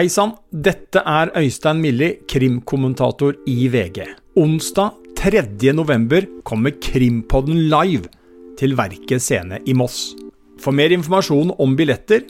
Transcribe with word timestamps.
Hei 0.00 0.08
sann, 0.08 0.30
dette 0.48 1.02
er 1.04 1.28
Øystein 1.36 1.76
Milli, 1.84 2.06
krimkommentator 2.24 3.34
i 3.44 3.66
VG. 3.68 4.06
Onsdag 4.40 4.94
3. 5.18 5.42
november 5.76 6.24
kommer 6.48 6.72
Krimpodden 6.80 7.58
live 7.68 8.08
til 8.56 8.78
Verket 8.78 9.20
scene 9.20 9.58
i 9.68 9.74
Moss. 9.76 10.14
For 10.56 10.72
mer 10.72 10.94
informasjon 10.96 11.52
om 11.52 11.76
billetter 11.76 12.24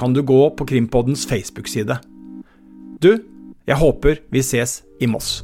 kan 0.00 0.16
du 0.16 0.22
gå 0.24 0.40
på 0.56 0.64
Krimpoddens 0.70 1.26
Facebook-side. 1.28 1.98
Du, 3.04 3.10
jeg 3.68 3.76
håper 3.76 4.24
vi 4.32 4.40
ses 4.40 4.78
i 4.96 5.10
Moss. 5.12 5.42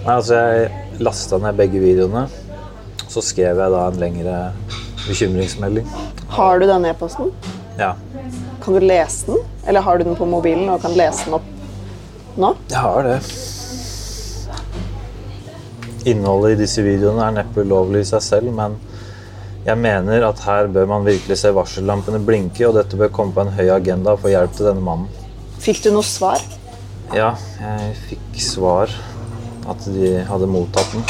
Nei, 0.00 0.16
altså 0.16 0.42
Jeg 0.42 1.06
lasta 1.06 1.38
ned 1.38 1.54
begge 1.62 1.78
videoene. 1.78 2.26
Så 3.06 3.22
skrev 3.22 3.62
jeg 3.62 3.78
da 3.78 3.86
en 3.92 4.02
lengre 4.02 4.38
bekymringsmelding. 5.06 5.86
Har 6.34 6.58
du 6.58 6.66
den 6.66 6.90
e-posten? 6.90 7.30
Ja. 7.78 7.94
Kan 8.60 8.76
du 8.76 8.80
lese 8.84 9.26
den? 9.30 9.38
Eller 9.66 9.80
har 9.86 9.98
du 9.98 10.04
den 10.04 10.16
på 10.18 10.26
mobilen 10.28 10.68
og 10.72 10.82
kan 10.82 10.92
lese 10.98 11.24
den 11.28 11.38
opp 11.38 12.36
nå? 12.40 12.54
Jeg 12.70 12.78
har 12.84 13.02
det. 13.08 13.16
Innholdet 16.08 16.54
i 16.54 16.60
disse 16.62 16.82
videoene 16.84 17.26
er 17.26 17.34
neppe 17.42 17.64
ulovlig 17.64 18.04
i 18.04 18.08
seg 18.08 18.22
selv, 18.24 18.52
men 18.56 18.76
jeg 19.66 19.76
mener 19.76 20.24
at 20.24 20.40
her 20.46 20.68
bør 20.72 20.86
man 20.88 21.04
virkelig 21.04 21.36
se 21.42 21.50
varsellampene 21.52 22.22
blinke, 22.24 22.64
og 22.68 22.78
dette 22.78 22.96
bør 22.96 23.10
komme 23.12 23.36
på 23.36 23.44
en 23.44 23.52
høy 23.58 23.68
agenda 23.74 24.14
for 24.16 24.32
hjelp 24.32 24.54
til 24.56 24.70
denne 24.70 24.84
mannen. 24.84 25.10
Fikk 25.60 25.82
du 25.84 25.90
noe 25.92 26.06
svar? 26.06 26.40
Ja, 27.12 27.34
jeg 27.60 27.96
fikk 28.06 28.40
svar 28.40 28.92
at 29.68 29.84
de 29.92 30.14
hadde 30.24 30.48
mottatt 30.48 30.94
den. 30.94 31.04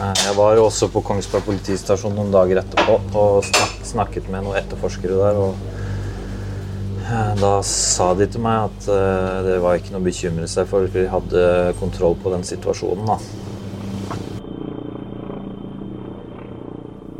Eh, 0.00 0.24
Jeg 0.26 0.34
var 0.36 0.58
også 0.58 0.88
på 0.90 1.02
Kongsberg 1.06 1.46
politistasjon 1.46 2.16
noen 2.16 2.32
dager 2.34 2.64
etterpå 2.64 2.96
og 3.20 3.44
snak 3.46 3.78
snakket 3.86 4.26
med 4.32 4.42
noen 4.46 4.58
etterforskere 4.58 5.20
der. 5.22 5.38
og 5.38 5.54
Da 7.10 7.56
sa 7.66 8.12
de 8.14 8.26
til 8.30 8.42
meg 8.44 8.68
at 8.68 8.88
eh, 8.92 9.38
det 9.46 9.56
var 9.64 9.78
ikke 9.78 9.94
noe 9.94 10.02
å 10.02 10.06
bekymre 10.06 10.46
seg 10.50 10.68
for, 10.70 10.86
vi 10.86 11.02
de 11.04 11.10
hadde 11.10 11.44
kontroll 11.80 12.14
på 12.22 12.30
den 12.34 12.44
situasjonen. 12.46 13.08
da. 13.10 13.18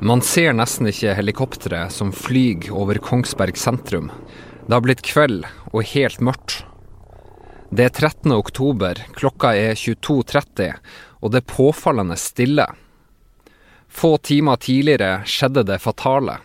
Man 0.01 0.23
ser 0.25 0.55
nesten 0.57 0.89
ikke 0.89 1.13
helikopteret 1.19 1.93
som 1.93 2.13
flyr 2.15 2.71
over 2.73 3.01
Kongsberg 3.03 3.59
sentrum. 3.61 4.09
Det 4.65 4.73
har 4.73 4.85
blitt 4.87 5.03
kveld 5.05 5.45
og 5.75 5.83
helt 5.93 6.23
mørkt. 6.25 6.63
Det 7.71 7.85
er 7.87 7.93
13. 7.93 8.33
oktober, 8.33 9.03
klokka 9.19 9.53
er 9.59 9.77
22.30, 9.79 10.79
og 11.21 11.35
det 11.35 11.43
er 11.43 11.51
påfallende 11.53 12.17
stille. 12.19 12.67
Få 13.91 14.17
timer 14.23 14.59
tidligere 14.63 15.21
skjedde 15.27 15.67
det 15.69 15.79
fatale. 15.83 16.39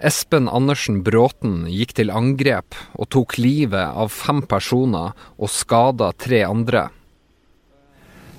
Espen 0.00 0.48
Andersen 0.48 1.02
Bråten 1.04 1.66
gikk 1.68 1.90
til 1.98 2.08
angrep 2.08 2.72
og 2.96 3.10
tok 3.12 3.34
livet 3.36 3.84
av 3.84 4.08
fem 4.08 4.40
personer 4.48 5.12
og 5.36 5.50
skada 5.52 6.08
tre 6.16 6.40
andre. 6.46 6.86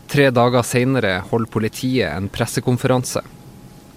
Tre 0.10 0.32
dager 0.34 0.66
senere 0.66 1.20
holder 1.30 1.52
politiet 1.54 2.10
en 2.10 2.32
pressekonferanse. 2.34 3.22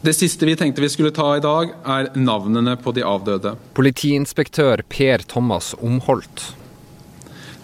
Det 0.04 0.12
siste 0.12 0.44
vi 0.44 0.58
tenkte 0.60 0.84
vi 0.84 0.90
skulle 0.92 1.14
ta 1.16 1.30
i 1.38 1.40
dag, 1.40 1.72
er 1.88 2.10
navnene 2.20 2.74
på 2.76 2.92
de 2.92 3.06
avdøde. 3.08 3.54
Politiinspektør 3.72 4.82
Per 4.92 5.24
Thomas 5.24 5.72
Omholt. 5.80 6.50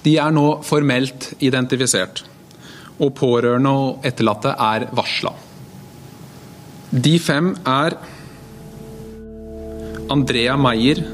De 0.01 0.15
er 0.17 0.33
nå 0.33 0.47
formelt 0.65 1.35
identifisert, 1.45 2.23
og 2.97 3.13
pårørende 3.21 3.75
og 3.83 4.09
etterlatte 4.09 4.57
er 4.57 4.89
varsla. 4.97 5.35
De 6.91 7.19
fem 7.21 7.53
er 7.69 7.99
Andrea 10.11 10.57
Meyer, 10.57 11.05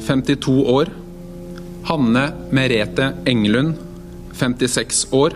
52 0.00 0.64
år. 0.68 0.88
Hanne 1.82 2.32
Merete 2.50 3.14
Engelund, 3.24 3.74
56 4.32 5.06
år. 5.12 5.32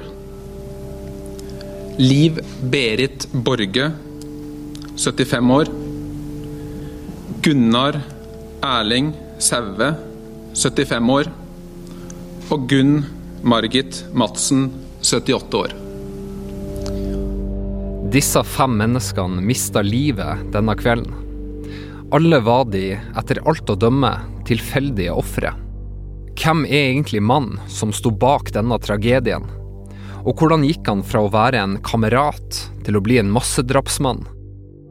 Liv 1.97 2.41
Berit 2.61 3.29
Borge, 3.33 3.91
75 4.97 5.51
år. 5.51 5.71
Gunnar 7.43 8.01
Erling 8.63 9.13
Saue, 9.39 9.89
75 10.53 11.09
år. 11.11 11.31
Og 12.53 12.67
Gunn 12.69 13.07
Margit 13.43 14.03
Madsen, 14.13 14.69
78 15.01 15.63
år. 15.63 15.73
Disse 18.13 18.45
fem 18.45 18.77
menneskene 18.83 19.41
mista 19.49 19.81
livet 19.81 20.45
denne 20.53 20.77
kvelden. 20.77 21.28
Alle 22.11 22.39
var 22.41 22.65
de, 22.73 22.95
etter 23.21 23.43
alt 23.45 23.69
å 23.69 23.75
dømme, 23.77 24.09
tilfeldige 24.49 25.13
ofre. 25.13 25.51
Hvem 26.41 26.63
er 26.65 26.87
egentlig 26.95 27.21
mannen 27.21 27.59
som 27.69 27.93
sto 27.93 28.09
bak 28.09 28.49
denne 28.55 28.79
tragedien? 28.81 29.45
Og 30.25 30.41
hvordan 30.41 30.65
gikk 30.65 30.89
han 30.89 31.03
fra 31.05 31.27
å 31.27 31.29
være 31.35 31.61
en 31.61 31.77
kamerat 31.85 32.63
til 32.87 32.97
å 32.97 33.03
bli 33.05 33.21
en 33.21 33.29
massedrapsmann? 33.35 34.25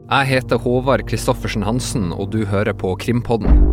Jeg 0.06 0.30
heter 0.30 0.62
Håvard 0.62 1.08
Christoffersen 1.10 1.66
Hansen, 1.66 2.12
og 2.14 2.30
du 2.36 2.44
hører 2.46 2.78
på 2.78 2.94
Krimpodden. 3.02 3.67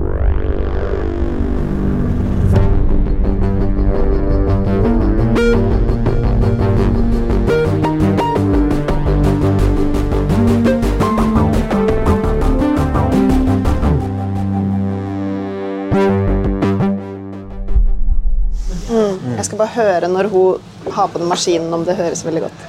Høre 19.75 20.09
når 20.11 20.31
hun 20.31 20.91
har 20.95 21.11
på 21.11 21.21
den 21.21 21.29
maskinen, 21.29 21.73
om 21.73 21.85
det 21.87 21.97
høres 21.99 22.25
veldig 22.25 22.47
godt. 22.47 22.65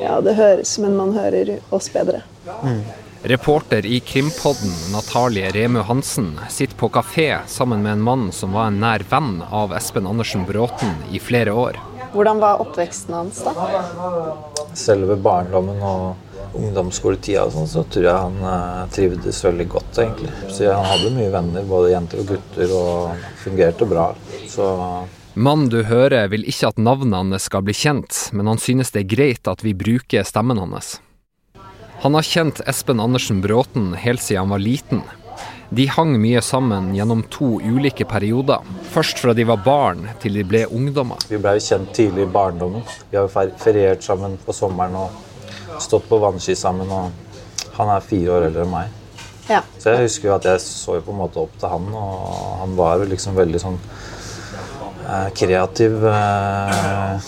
Ja, 0.00 0.18
det 0.20 0.34
høres, 0.36 0.76
men 0.82 0.96
man 0.98 1.14
hører 1.16 1.58
oss 1.72 1.88
bedre. 1.92 2.22
Reporter 3.24 3.86
i 3.88 4.00
Krimpodden, 4.04 4.72
Natalie 4.92 5.48
Remu 5.54 5.80
Hansen, 5.88 6.34
sitter 6.52 6.76
på 6.76 6.90
kafé 6.92 7.38
sammen 7.48 7.80
med 7.82 7.92
en 7.92 8.04
mann 8.04 8.26
som 8.32 8.52
var 8.52 8.68
en 8.68 8.82
nær 8.82 9.06
venn 9.08 9.38
av 9.48 9.72
Espen 9.76 10.06
Andersen 10.06 10.44
Bråten 10.44 10.92
i 11.08 11.20
flere 11.22 11.54
år. 11.56 11.80
Hvordan 12.12 12.42
var 12.42 12.60
oppveksten 12.60 13.16
hans, 13.16 13.40
da? 13.46 13.54
Selve 14.76 15.16
barndommen 15.16 15.80
og 15.80 16.23
ungdomsskoletida 16.58 17.44
og 17.46 17.52
sånn, 17.54 17.68
så 17.70 17.84
tror 17.90 18.08
jeg 18.08 18.22
han 18.26 18.38
eh, 18.50 18.80
trivdes 18.94 19.42
veldig 19.46 19.66
godt, 19.74 20.00
egentlig. 20.02 20.32
Så 20.52 20.70
han 20.70 20.88
hadde 20.88 21.12
mye 21.16 21.32
venner, 21.34 21.66
både 21.68 21.92
jenter 21.94 22.22
og 22.22 22.32
gutter, 22.32 22.74
og 22.78 23.28
fungerte 23.42 23.88
bra. 23.90 24.08
Så 24.50 24.70
Mannen 25.34 25.66
du 25.66 25.80
hører 25.82 26.28
vil 26.30 26.46
ikke 26.46 26.68
at 26.70 26.78
navnet 26.78 27.16
hans 27.18 27.48
skal 27.48 27.64
bli 27.66 27.74
kjent, 27.74 28.28
men 28.32 28.46
han 28.46 28.60
synes 28.62 28.94
det 28.94 29.02
er 29.02 29.10
greit 29.16 29.50
at 29.50 29.64
vi 29.66 29.74
bruker 29.74 30.22
stemmen 30.22 30.60
hans. 30.62 31.00
Han 32.04 32.14
har 32.14 32.26
kjent 32.26 32.60
Espen 32.70 33.02
Andersen 33.02 33.40
Bråten 33.42 33.94
helt 33.98 34.22
siden 34.22 34.44
han 34.44 34.54
var 34.54 34.62
liten. 34.62 35.02
De 35.74 35.88
hang 35.90 36.12
mye 36.22 36.38
sammen 36.44 36.92
gjennom 36.94 37.24
to 37.34 37.56
ulike 37.58 38.04
perioder. 38.06 38.62
Først 38.94 39.18
fra 39.18 39.34
de 39.34 39.46
var 39.48 39.62
barn 39.64 40.04
til 40.22 40.36
de 40.38 40.44
ble 40.46 40.66
ungdommer. 40.70 41.18
vi 41.26 41.40
blei 41.42 41.56
kjent 41.58 41.90
tidlig 41.96 42.28
i 42.28 42.30
barndommen. 42.30 42.84
Vi 43.10 43.18
har 43.18 43.50
feriert 43.58 44.04
sammen 44.06 44.36
på 44.44 44.54
sommeren 44.54 44.94
og 45.00 45.16
stått 45.82 46.08
på 46.08 46.18
vannski 46.22 46.56
sammen. 46.58 46.90
Og 46.90 47.74
han 47.78 47.90
er 47.94 48.04
fire 48.04 48.36
år 48.36 48.48
eldre 48.48 48.66
enn 48.66 48.74
meg. 48.74 49.00
Ja. 49.48 49.60
Så 49.78 49.92
jeg 49.92 50.06
husker 50.06 50.30
jo 50.30 50.36
at 50.38 50.46
jeg 50.48 50.60
så 50.64 50.98
jo 50.98 51.04
på 51.04 51.12
en 51.12 51.20
måte 51.20 51.42
opp 51.42 51.56
til 51.60 51.68
han, 51.68 51.88
og 51.92 52.60
han 52.62 52.76
var 52.78 53.02
jo 53.02 53.08
liksom 53.10 53.36
veldig 53.36 53.60
sånn 53.60 53.76
eh, 55.04 55.28
kreativ, 55.36 55.98
eh, 56.08 57.26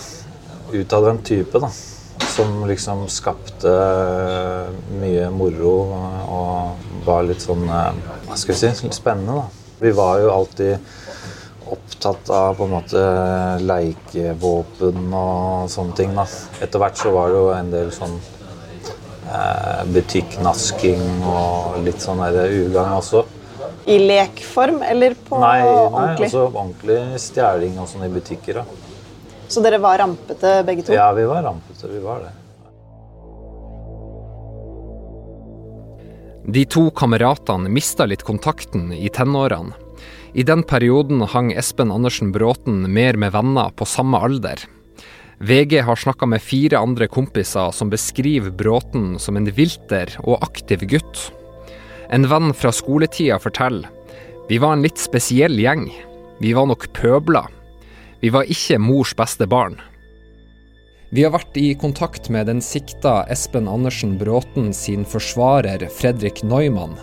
utadvendt 0.80 1.26
type, 1.28 1.60
da. 1.60 1.70
Som 2.36 2.62
liksom 2.68 3.04
skapte 3.12 3.72
eh, 3.72 4.78
mye 5.00 5.28
moro 5.32 5.74
og 6.36 6.88
var 7.06 7.24
litt 7.28 7.44
sånn 7.44 7.64
eh, 7.68 8.00
Hva 8.26 8.38
skal 8.40 8.56
vi 8.56 8.72
si 8.78 8.92
spennende, 8.96 9.42
da. 9.42 9.74
Vi 9.80 9.92
var 9.92 10.22
jo 10.22 10.32
alltid 10.32 10.78
opptatt 11.66 12.30
av 12.30 12.54
på 12.56 12.64
en 12.64 12.72
måte 12.76 13.02
lekevåpen 13.60 15.12
og 15.12 15.68
sånne 15.68 15.98
ting. 15.98 16.16
da. 16.16 16.24
Etter 16.64 16.80
hvert 16.80 16.96
så 16.96 17.12
var 17.12 17.28
det 17.28 17.40
jo 17.42 17.52
en 17.52 17.72
del 17.74 17.92
sånn 17.92 18.16
butikknasking 19.92 21.02
og 21.26 21.80
litt 21.86 22.02
sånn 22.02 22.22
ugagn 22.22 22.96
også. 22.98 23.24
I 23.86 23.98
lekform 24.02 24.80
eller 24.82 25.14
på 25.28 25.38
Nei, 25.38 25.60
nei 25.62 25.70
ordentlig? 25.70 26.26
altså 26.28 26.46
ordentlig 26.48 27.20
stjeling 27.22 27.78
og 27.78 27.88
sånn 27.90 28.06
i 28.06 28.10
butikker. 28.10 28.62
da. 28.62 28.64
Så 29.48 29.62
dere 29.62 29.78
var 29.78 29.98
rampete 30.02 30.58
begge 30.66 30.86
to? 30.86 30.94
Ja, 30.94 31.12
vi 31.14 31.24
var 31.26 31.42
rampete. 31.46 31.86
Vi 31.90 32.02
var 32.02 32.24
det. 32.24 32.34
De 36.46 36.62
to 36.70 36.90
kameratene 36.94 37.70
mista 37.70 38.06
litt 38.06 38.22
kontakten 38.22 38.92
i 38.94 39.08
tenårene. 39.10 39.74
I 40.36 40.42
den 40.42 40.62
perioden 40.62 41.22
hang 41.32 41.52
Espen 41.56 41.90
Andersen 41.90 42.32
Bråten 42.32 42.84
mer 42.92 43.16
med 43.16 43.32
venner 43.32 43.70
på 43.74 43.86
samme 43.88 44.18
alder. 44.20 44.60
VG 45.38 45.80
har 45.80 45.96
snakka 45.96 46.26
med 46.26 46.42
fire 46.42 46.78
andre 46.78 47.06
kompiser 47.06 47.70
som 47.70 47.90
beskriver 47.90 48.50
Bråten 48.50 49.18
som 49.18 49.36
en 49.36 49.50
vilter 49.52 50.14
og 50.24 50.40
aktiv 50.40 50.86
gutt. 50.88 51.26
En 52.08 52.24
venn 52.30 52.54
fra 52.56 52.72
skoletida 52.72 53.36
forteller 53.42 53.90
Vi 54.48 54.58
var 54.62 54.72
en 54.72 54.86
litt 54.86 54.96
spesiell 54.98 55.58
gjeng. 55.60 55.90
Vi 56.40 56.54
var 56.56 56.70
nok 56.70 56.88
pøbler. 56.96 57.50
Vi 58.20 58.30
var 58.32 58.48
ikke 58.48 58.78
mors 58.80 59.12
beste 59.18 59.44
barn. 59.46 59.76
Vi 61.10 61.22
har 61.26 61.34
vært 61.34 61.56
i 61.60 61.74
kontakt 61.76 62.30
med 62.32 62.48
den 62.48 62.62
sikta 62.64 63.26
Espen 63.30 63.68
Andersen 63.68 64.16
Bråten 64.18 64.72
sin 64.74 65.04
forsvarer 65.04 65.84
Fredrik 65.92 66.42
Neumann. 66.44 66.96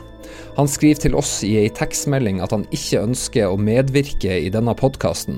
Han 0.57 0.67
skriver 0.67 1.05
til 1.05 1.15
oss 1.15 1.41
i 1.45 1.55
ei 1.61 1.69
tekstmelding 1.69 2.41
at 2.41 2.51
han 2.55 2.65
ikke 2.71 3.05
ønsker 3.05 3.51
å 3.51 3.61
medvirke 3.61 4.41
i 4.41 4.49
denne 4.53 4.73
podkasten. 4.77 5.37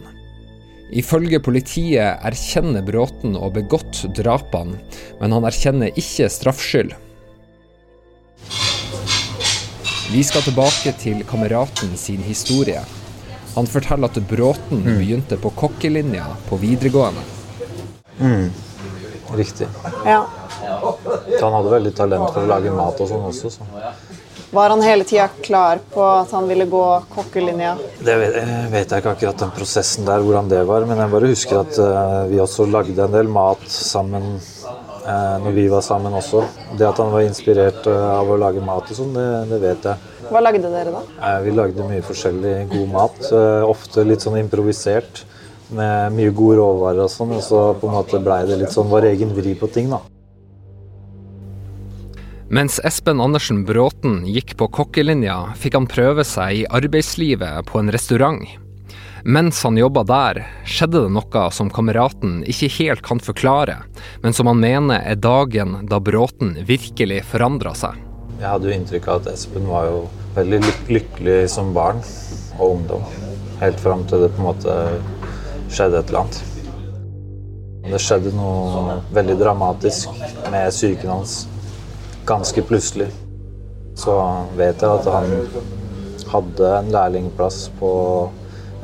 Ifølge 0.94 1.40
politiet 1.42 2.22
erkjenner 2.26 2.84
Bråten 2.86 3.34
å 3.38 3.48
ha 3.48 3.54
begått 3.54 4.04
drapene, 4.18 4.78
men 5.20 5.34
han 5.34 5.48
erkjenner 5.50 5.96
ikke 5.98 6.30
straffskyld. 6.30 6.94
Vi 10.12 10.22
skal 10.24 10.46
tilbake 10.46 10.94
til 11.02 11.24
kameraten 11.28 11.96
sin 11.98 12.22
historie. 12.24 12.84
Han 13.56 13.68
forteller 13.68 14.12
at 14.12 14.20
Bråten 14.30 14.84
begynte 14.86 15.40
på 15.42 15.50
kokkelinja 15.58 16.28
på 16.50 16.60
videregående. 16.62 17.24
Riktig. 19.36 19.68
Ja. 20.06 20.22
Han 21.42 21.54
hadde 21.54 21.72
veldig 21.74 21.96
talent 21.98 22.30
for 22.30 22.44
å 22.44 22.50
lage 22.52 22.72
mat 22.72 23.02
og 23.02 23.10
sånn 23.10 23.26
også. 23.32 23.52
Så. 23.58 23.66
Var 24.56 24.70
han 24.70 24.82
hele 24.82 25.04
tida 25.04 25.28
klar 25.44 25.80
på 25.94 26.04
at 26.08 26.32
han 26.32 26.48
ville 26.48 26.66
gå 26.66 26.84
kokkelinja? 27.12 27.74
Det 28.00 28.14
vet, 28.22 28.36
jeg 28.40 28.70
vet 28.72 28.94
jeg 28.94 29.04
ikke 29.04 29.12
akkurat 29.12 29.42
den 29.42 29.52
prosessen 29.58 30.08
der, 30.08 30.24
hvordan 30.24 30.48
det 30.48 30.62
var. 30.70 30.86
Men 30.88 31.02
jeg 31.04 31.12
bare 31.12 31.32
husker 31.32 31.60
at 31.60 31.80
eh, 31.84 32.22
vi 32.30 32.40
også 32.40 32.68
lagde 32.72 33.04
en 33.04 33.18
del 33.18 33.28
mat 33.36 33.66
sammen 33.68 34.38
uh, 34.40 35.36
når 35.44 35.58
vi 35.58 35.68
var 35.74 35.84
sammen 35.84 36.16
også. 36.16 36.46
Det 36.80 36.88
at 36.88 37.04
han 37.04 37.12
var 37.12 37.28
inspirert 37.28 37.84
eh, 37.92 38.08
av 38.14 38.32
å 38.32 38.40
lage 38.40 38.64
mat 38.64 38.88
og 38.88 39.00
sånn, 39.02 39.12
det, 39.18 39.28
det 39.52 39.62
vet 39.66 39.90
jeg. 39.92 40.16
Hva 40.32 40.46
lagde 40.48 40.72
dere 40.72 40.96
da? 40.96 41.04
Eh, 41.20 41.38
vi 41.50 41.60
lagde 41.60 41.92
mye 41.92 42.08
forskjellig 42.14 42.56
god 42.72 42.90
mat. 42.96 43.22
eh, 43.36 43.68
ofte 43.68 44.08
litt 44.08 44.24
sånn 44.24 44.40
improvisert. 44.40 45.26
Med 45.76 46.16
mye 46.16 46.32
gode 46.32 46.62
råvarer 46.62 47.04
og 47.10 47.12
sånn. 47.12 47.36
Og 47.36 47.44
så 47.44 47.68
på 47.82 47.92
en 47.92 48.00
måte 48.00 48.24
blei 48.24 48.46
det 48.48 48.64
litt 48.64 48.72
sånn 48.72 48.88
vår 48.88 49.12
egen 49.12 49.36
vri 49.36 49.60
på 49.60 49.68
ting, 49.68 49.92
da. 49.92 50.00
Mens 52.56 52.80
Espen 52.84 53.20
Andersen 53.20 53.66
Bråten 53.66 54.22
gikk 54.32 54.54
på 54.56 54.70
kokkelinja, 54.72 55.50
fikk 55.60 55.74
han 55.76 55.88
prøve 55.92 56.24
seg 56.24 56.62
i 56.62 56.68
arbeidslivet 56.78 57.66
på 57.68 57.82
en 57.82 57.92
restaurant. 57.92 58.46
Mens 59.28 59.58
han 59.66 59.76
jobba 59.76 60.06
der, 60.08 60.38
skjedde 60.64 61.02
det 61.04 61.10
noe 61.18 61.42
som 61.52 61.68
kameraten 61.68 62.38
ikke 62.48 62.70
helt 62.78 63.02
kan 63.04 63.20
forklare, 63.20 63.76
men 64.24 64.38
som 64.38 64.48
han 64.48 64.62
mener 64.64 65.04
er 65.04 65.20
dagen 65.20 65.82
da 65.92 66.00
Bråten 66.00 66.54
virkelig 66.70 67.26
forandra 67.34 67.74
seg. 67.76 67.98
Jeg 68.38 68.48
hadde 68.48 68.70
jo 68.70 68.78
inntrykk 68.78 69.10
av 69.12 69.20
at 69.20 69.28
Espen 69.34 69.68
var 69.68 69.90
jo 69.90 69.98
veldig 70.38 70.60
lyk 70.64 70.94
lykkelig 70.96 71.40
som 71.52 71.74
barn 71.76 72.00
og 72.56 72.78
ungdom. 72.78 73.04
Helt 73.60 73.84
fram 73.84 74.06
til 74.08 74.24
det 74.24 74.30
på 74.38 74.40
en 74.46 74.48
måte 74.54 74.78
skjedde 75.76 76.00
et 76.00 76.08
eller 76.08 76.22
annet. 76.24 76.40
Det 77.92 78.02
skjedde 78.06 78.32
noe 78.40 78.96
veldig 79.20 79.36
dramatisk 79.44 80.24
med 80.54 80.72
psyken 80.72 81.12
hans 81.18 81.36
ganske 82.26 82.62
plutselig. 82.66 83.10
Så 83.96 84.16
vet 84.58 84.82
jeg 84.82 84.92
at 84.92 85.08
han 85.08 85.32
hadde 86.32 86.72
en 86.80 86.92
lærlingplass 86.92 87.70
på 87.80 87.92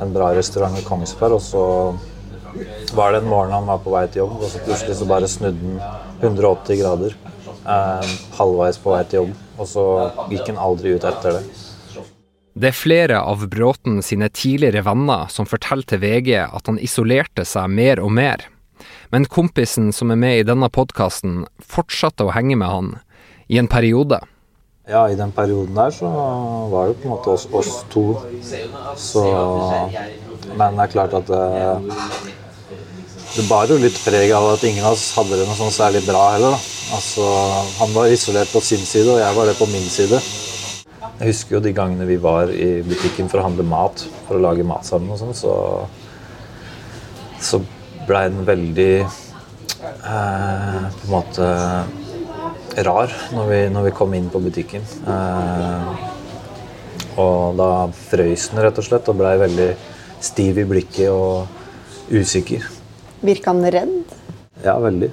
en 0.02 0.14
bra 0.14 0.30
restaurant 0.36 0.78
i 0.78 0.84
Kongsberg, 0.86 1.36
og 1.36 1.44
så 1.44 1.64
var 2.96 3.12
det 3.12 3.22
en 3.22 3.30
morgen 3.30 3.54
han 3.54 3.68
var 3.68 3.82
på 3.82 3.92
vei 3.92 4.06
til 4.08 4.24
jobb, 4.24 4.38
og 4.40 4.48
så 4.50 4.62
plutselig 4.64 4.96
så 4.98 5.08
bare 5.08 5.28
snudde 5.30 5.74
han 5.74 6.00
180 6.22 6.80
grader 6.80 7.14
eh, 7.66 8.14
halvveis 8.38 8.80
på 8.82 8.94
vei 8.94 9.02
til 9.08 9.22
jobb, 9.22 9.36
og 9.58 9.68
så 9.68 9.84
gikk 10.32 10.50
han 10.52 10.62
aldri 10.62 10.96
ut 10.96 11.06
etter 11.08 11.38
det. 11.38 11.44
Det 12.52 12.68
er 12.68 12.76
flere 12.76 13.20
av 13.24 13.46
Bråten 13.48 14.02
sine 14.04 14.28
tidligere 14.28 14.84
venner 14.84 15.30
som 15.32 15.48
forteller 15.48 15.88
til 15.88 16.02
VG 16.02 16.34
at 16.42 16.68
han 16.68 16.80
isolerte 16.84 17.46
seg 17.48 17.70
mer 17.72 18.02
og 18.02 18.12
mer. 18.12 18.44
Men 19.12 19.24
kompisen 19.24 19.88
som 19.92 20.12
er 20.12 20.20
med 20.20 20.40
i 20.40 20.44
denne 20.44 20.68
podkasten, 20.72 21.46
fortsatte 21.64 22.26
å 22.26 22.34
henge 22.36 22.58
med 22.60 22.68
han 22.68 22.92
i 23.52 23.58
en 23.60 23.68
periode. 23.68 24.18
Ja, 24.88 25.04
i 25.08 25.14
den 25.14 25.30
perioden 25.32 25.76
der 25.76 25.92
så 25.94 26.08
var 26.72 26.88
det 26.88 26.96
på 27.02 27.06
en 27.06 27.12
måte 27.14 27.34
oss, 27.36 27.46
oss 27.52 27.84
to. 27.92 28.06
Så 28.98 29.22
Men 30.56 30.74
det 30.76 30.86
er 30.86 30.92
klart 30.94 31.14
at 31.14 31.28
det, 31.28 31.44
det 33.36 33.44
bar 33.48 33.70
jo 33.70 33.78
litt 33.78 34.00
preg 34.02 34.32
av 34.34 34.48
at 34.54 34.64
ingen 34.66 34.84
av 34.88 34.96
oss 34.96 35.12
hadde 35.16 35.38
det 35.38 35.46
noe 35.46 35.58
sånn 35.60 35.74
særlig 35.74 36.02
bra 36.08 36.24
heller. 36.34 36.56
Da. 36.56 36.72
Altså, 36.96 37.28
han 37.78 37.94
var 37.94 38.10
isolert 38.12 38.50
på 38.52 38.64
sin 38.64 38.82
side, 38.82 39.12
og 39.12 39.22
jeg 39.22 39.38
var 39.38 39.48
det 39.48 39.56
på 39.60 39.70
min 39.70 39.86
side. 39.86 40.18
Jeg 41.20 41.28
husker 41.28 41.56
jo 41.56 41.62
de 41.62 41.76
gangene 41.76 42.08
vi 42.08 42.18
var 42.20 42.50
i 42.50 42.82
butikken 42.82 43.30
for 43.30 43.38
å 43.38 43.46
handle 43.46 43.68
mat, 43.68 44.02
for 44.26 44.40
å 44.40 44.42
lage 44.42 44.66
mat 44.66 44.88
sammen 44.88 45.14
og 45.14 45.20
sånn, 45.22 45.36
så 45.36 45.54
så 47.42 47.58
blei 48.06 48.28
den 48.30 48.44
veldig 48.46 48.92
eh, 49.02 49.08
på 50.02 51.06
en 51.06 51.10
måte 51.10 51.48
rar 52.80 53.12
når 53.34 53.48
vi, 53.48 53.60
når 53.72 53.88
vi 53.88 53.94
kom 53.96 54.14
inn 54.16 54.28
på 54.32 54.40
butikken. 54.42 54.84
Eh, 55.08 55.88
og 57.20 57.58
da 57.58 57.70
frøys 57.92 58.48
den 58.52 58.62
rett 58.64 58.78
og 58.80 58.86
slett 58.86 59.10
og 59.12 59.18
blei 59.18 59.34
veldig 59.40 59.68
stiv 60.22 60.62
i 60.62 60.68
blikket 60.68 61.10
og 61.12 61.46
usikker. 62.12 62.64
Virka 63.22 63.52
han 63.52 63.64
redd? 63.74 64.16
Ja, 64.64 64.78
veldig. 64.80 65.10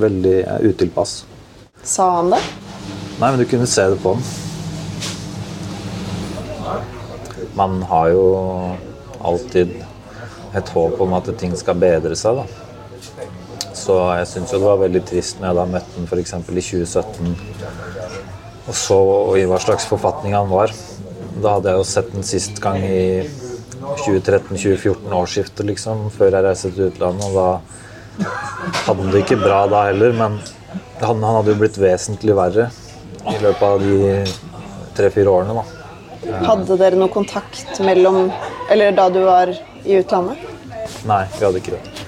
Veldig 0.00 0.36
ja, 0.40 0.56
utilpass. 0.62 1.24
Sa 1.82 2.08
han 2.16 2.32
det? 2.32 2.40
Nei, 3.20 3.28
men 3.28 3.38
du 3.42 3.46
kunne 3.50 3.68
se 3.68 3.84
det 3.92 4.00
på 4.02 4.14
ham. 4.16 4.22
Man 7.58 7.82
har 7.90 8.08
jo 8.14 8.26
alltid 9.20 9.74
et 10.56 10.68
håp 10.72 11.00
om 11.00 11.12
at 11.16 11.28
ting 11.40 11.52
skal 11.58 11.76
bedre 11.80 12.16
seg, 12.16 12.40
da. 12.40 12.44
Så 13.82 13.98
jeg 14.14 14.28
syns 14.30 14.52
jo 14.54 14.60
det 14.62 14.68
var 14.68 14.82
veldig 14.84 15.02
trist 15.08 15.40
når 15.40 15.48
jeg 15.48 15.58
da 15.58 15.68
møtte 15.74 15.96
han 15.98 16.06
f.eks. 16.06 16.34
i 16.38 16.66
2017 16.70 17.32
og 18.62 18.76
så 18.78 18.98
i 19.40 19.46
hva 19.50 19.58
slags 19.62 19.88
forfatning 19.90 20.36
han 20.36 20.50
var. 20.50 20.70
Da 21.42 21.56
hadde 21.56 21.72
jeg 21.72 21.80
jo 21.80 21.86
sett 21.88 22.12
den 22.12 22.26
sist 22.26 22.60
gang 22.62 22.78
i 22.86 23.24
2013-2014 23.82 25.16
årsskiftet, 25.18 25.64
liksom, 25.66 26.06
før 26.14 26.36
jeg 26.36 26.46
reiste 26.46 26.70
til 26.76 26.92
utlandet. 26.92 27.26
Og 27.26 27.34
da 27.34 28.28
hadde 28.86 29.00
han 29.00 29.10
det 29.10 29.24
ikke 29.24 29.40
bra 29.42 29.64
da 29.70 29.86
heller, 29.88 30.14
men 30.14 30.38
han, 31.02 31.24
han 31.24 31.38
hadde 31.40 31.54
jo 31.54 31.60
blitt 31.64 31.80
vesentlig 31.82 32.36
verre 32.38 32.68
i 33.32 33.38
løpet 33.42 33.66
av 33.66 33.82
de 33.82 34.22
tre-fire 34.96 35.32
årene, 35.32 35.58
da. 35.58 36.38
Hadde 36.46 36.78
dere 36.78 36.98
noe 37.00 37.10
kontakt 37.10 37.80
mellom 37.82 38.28
Eller 38.70 38.92
da 38.94 39.08
du 39.10 39.24
var 39.26 39.50
i 39.50 39.96
utlandet? 39.98 40.38
Nei, 41.08 41.24
vi 41.34 41.42
hadde 41.42 41.58
ikke 41.58 41.74
det. 41.74 42.01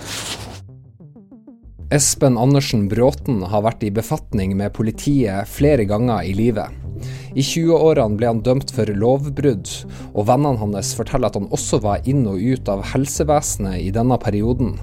Espen 1.94 2.34
Andersen 2.34 2.88
Bråten 2.90 3.44
har 3.46 3.60
vært 3.62 3.84
i 3.86 3.90
befatning 3.94 4.56
med 4.58 4.72
politiet 4.74 5.46
flere 5.46 5.84
ganger 5.86 6.26
i 6.26 6.32
livet. 6.34 6.72
I 7.38 7.44
20-årene 7.44 8.18
ble 8.18 8.32
han 8.32 8.40
dømt 8.42 8.72
for 8.74 8.90
lovbrudd, 8.90 9.70
og 10.10 10.26
vennene 10.26 10.58
hans 10.58 10.90
forteller 10.98 11.30
at 11.30 11.38
han 11.38 11.46
også 11.54 11.78
var 11.84 12.02
inn 12.10 12.24
og 12.26 12.42
ut 12.42 12.72
av 12.72 12.82
helsevesenet 12.90 13.78
i 13.84 13.94
denne 13.94 14.18
perioden. 14.18 14.74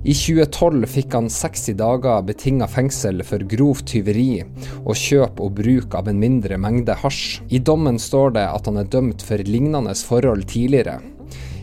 I 0.00 0.16
2012 0.16 0.88
fikk 0.94 1.18
han 1.18 1.28
60 1.28 1.76
dager 1.76 2.24
betinga 2.24 2.70
fengsel 2.72 3.20
for 3.20 3.44
grovt 3.44 3.90
tyveri 3.92 4.40
og 4.80 4.94
kjøp 4.96 5.44
og 5.44 5.58
bruk 5.60 5.98
av 5.98 6.08
en 6.08 6.24
mindre 6.24 6.56
mengde 6.56 6.96
hasj. 7.04 7.42
I 7.52 7.60
dommen 7.60 8.00
står 8.00 8.38
det 8.40 8.48
at 8.48 8.70
han 8.70 8.80
er 8.80 8.88
dømt 8.88 9.28
for 9.28 9.44
lignende 9.44 9.92
forhold 10.08 10.48
tidligere. 10.48 11.02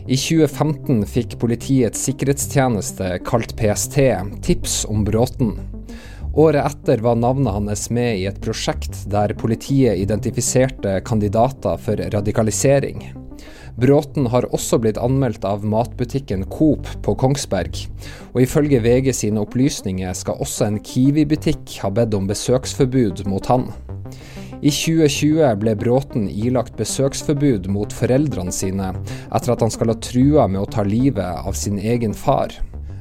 I 0.08 0.16
2015 0.16 1.02
fikk 1.04 1.34
Politiets 1.36 2.00
sikkerhetstjeneste, 2.06 3.18
kalt 3.28 3.50
PST, 3.58 3.98
tips 4.40 4.86
om 4.88 5.02
Bråten. 5.04 5.50
Året 6.32 6.64
etter 6.64 7.02
var 7.04 7.18
navnet 7.20 7.52
hans 7.52 7.90
med 7.92 8.16
i 8.16 8.24
et 8.30 8.38
prosjekt 8.40 9.02
der 9.12 9.34
politiet 9.36 10.00
identifiserte 10.00 10.94
kandidater 11.04 11.76
for 11.84 12.00
radikalisering. 12.14 13.04
Bråten 13.76 14.30
har 14.32 14.48
også 14.48 14.78
blitt 14.80 14.96
anmeldt 14.96 15.44
av 15.44 15.68
matbutikken 15.68 16.46
Coop 16.56 16.88
på 17.04 17.12
Kongsberg, 17.20 17.76
og 18.32 18.40
ifølge 18.46 18.80
VG 18.80 19.12
sine 19.12 19.44
opplysninger 19.44 20.16
skal 20.16 20.40
også 20.40 20.70
en 20.70 20.80
Kiwi-butikk 20.88 21.82
ha 21.84 21.92
bedt 21.92 22.16
om 22.16 22.32
besøksforbud 22.32 23.26
mot 23.28 23.52
han. 23.52 23.68
I 24.58 24.70
2020 24.74 25.52
ble 25.60 25.72
Bråten 25.78 26.24
ilagt 26.26 26.74
besøksforbud 26.74 27.68
mot 27.70 27.92
foreldrene 27.94 28.50
sine 28.50 28.88
etter 29.30 29.52
at 29.54 29.60
han 29.62 29.70
skal 29.70 29.92
ha 29.92 29.94
trua 30.02 30.48
med 30.50 30.64
å 30.64 30.70
ta 30.74 30.82
livet 30.82 31.46
av 31.46 31.54
sin 31.54 31.76
egen 31.78 32.10
far. 32.10 32.56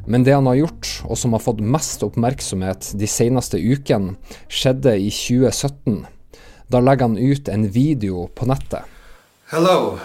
Men 0.06 0.22
det 0.22 0.36
han 0.36 0.46
har 0.46 0.60
gjort, 0.60 0.92
og 1.10 1.18
som 1.18 1.34
har 1.34 1.42
fått 1.42 1.64
mest 1.66 2.06
oppmerksomhet 2.06 2.92
de 3.02 3.10
seneste 3.10 3.58
ukene, 3.58 4.14
skjedde 4.54 4.94
i 5.02 5.10
2017. 5.10 6.06
Da 6.70 6.84
legger 6.84 7.10
han 7.10 7.18
ut 7.18 7.50
en 7.50 7.66
video 7.74 8.28
på 8.38 8.46
nettet. 8.46 8.86
Hello. 9.50 9.98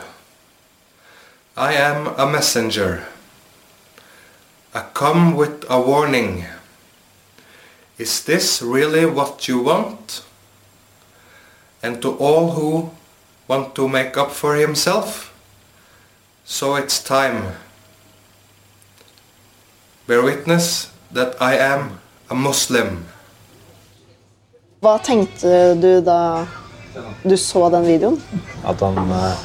I 1.53 1.77
am 1.77 2.09
a 2.17 2.25
messenger. 2.33 3.05
I 4.73 4.89
come 4.97 5.37
with 5.37 5.69
a 5.69 5.77
warning. 5.77 6.47
Is 7.99 8.25
this 8.25 8.63
really 8.63 9.05
what 9.05 9.47
you 9.49 9.61
want? 9.61 10.23
And 11.83 12.03
to 12.03 12.17
all 12.19 12.53
who 12.53 12.91
want 13.49 13.75
to 13.75 13.89
make 13.89 14.17
up 14.17 14.31
for 14.31 14.55
himself. 14.55 15.33
So 16.45 16.77
it's 16.77 17.03
time. 17.03 17.55
Bear 20.07 20.23
witness 20.23 20.91
that 21.13 21.35
I 21.41 21.57
am 21.59 22.01
a 22.31 22.35
Muslim. 22.35 23.05
Hva 24.83 24.97
tenkte 24.99 25.75
du 25.79 26.01
da 26.03 26.47
du 27.23 27.37
så 27.37 27.69
den 27.71 27.87
videoen? 27.87 28.19
At 28.67 28.81
han 28.83 28.99
eh, 28.99 29.45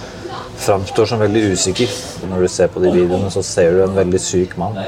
framstår 0.58 1.06
som 1.06 1.20
veldig 1.22 1.44
usikker. 1.54 1.94
Når 2.30 2.42
du 2.42 2.48
ser 2.48 2.72
på 2.74 2.82
de 2.82 2.92
videoene, 2.92 3.30
så 3.32 3.44
ser 3.46 3.78
du 3.78 3.84
en 3.86 3.96
veldig 3.96 4.22
syk 4.22 4.58
mann. 4.58 4.80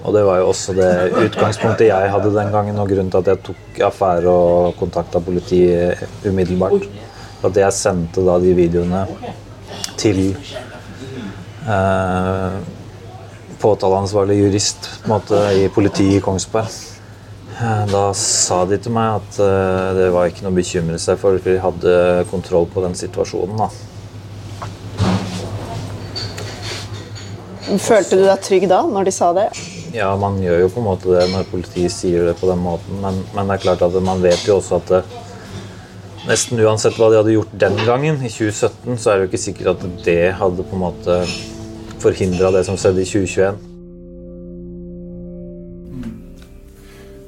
Og 0.00 0.14
det 0.16 0.22
var 0.24 0.40
jo 0.40 0.48
også 0.48 0.72
det 0.76 0.90
utgangspunktet 1.26 1.90
jeg 1.90 2.10
hadde 2.12 2.32
den 2.34 2.52
gangen, 2.54 2.78
og 2.80 2.88
grunnen 2.88 3.10
til 3.12 3.20
at 3.20 3.30
jeg 3.34 3.42
tok 3.50 3.80
affære 3.90 4.32
og 4.32 4.76
kontakta 4.80 5.20
politiet 5.20 6.00
umiddelbart. 6.24 6.86
At 7.44 7.56
jeg 7.56 7.72
sendte 7.76 8.24
da 8.24 8.38
de 8.40 8.54
videoene 8.56 9.02
til 10.00 10.22
eh, 11.68 12.56
påtaleansvarlig 13.60 14.38
jurist 14.40 14.88
på 15.02 15.12
måte, 15.12 15.40
i 15.56 15.68
politiet 15.72 16.16
i 16.16 16.24
Kongsberg. 16.24 16.72
Eh, 17.60 17.84
Da 17.92 18.06
sa 18.16 18.64
de 18.64 18.80
til 18.80 18.92
meg 18.96 19.20
at 19.20 19.40
eh, 19.44 19.92
det 20.00 20.08
var 20.16 20.28
ikke 20.30 20.46
noe 20.46 20.54
å 20.54 20.60
bekymre 20.60 21.00
seg 21.00 21.20
for, 21.20 21.36
for 21.44 21.52
de 21.52 21.60
hadde 21.60 21.96
kontroll 22.32 22.68
på 22.72 22.84
den 22.86 22.96
situasjonen. 22.96 23.60
da. 23.60 23.68
Følte 27.78 28.16
du 28.16 28.24
deg 28.24 28.40
trygg 28.42 28.64
da, 28.70 28.80
når 28.88 29.06
de 29.06 29.12
sa 29.14 29.30
det? 29.36 29.50
Ja, 29.94 30.12
man 30.16 30.38
gjør 30.42 30.60
jo 30.64 30.68
på 30.70 30.82
en 30.82 30.86
måte 30.86 31.10
det 31.10 31.24
når 31.32 31.48
politiet 31.50 31.90
sier 31.90 32.28
det 32.28 32.36
på 32.38 32.46
den 32.50 32.60
måten, 32.62 33.00
men, 33.02 33.24
men 33.34 33.48
det 33.50 33.56
er 33.56 33.64
klart 33.64 33.82
at 33.82 33.96
man 34.06 34.22
vet 34.22 34.44
jo 34.46 34.60
også 34.60 34.78
at 34.78 34.92
det, 34.92 35.00
nesten 36.28 36.62
uansett 36.62 36.98
hva 37.00 37.08
de 37.10 37.18
hadde 37.18 37.34
gjort 37.34 37.56
den 37.58 37.80
gangen, 37.88 38.20
i 38.22 38.30
2017, 38.30 39.00
så 39.00 39.10
er 39.10 39.18
det 39.18 39.24
jo 39.24 39.30
ikke 39.32 39.42
sikkert 39.46 39.72
at 39.72 40.04
det 40.06 40.20
hadde 40.38 40.68
på 40.68 40.78
en 40.78 40.84
måte 40.84 41.18
forhindra 42.00 42.52
det 42.54 42.64
som 42.68 42.78
skjedde 42.78 43.02
i 43.02 43.10
2021. 43.10 43.66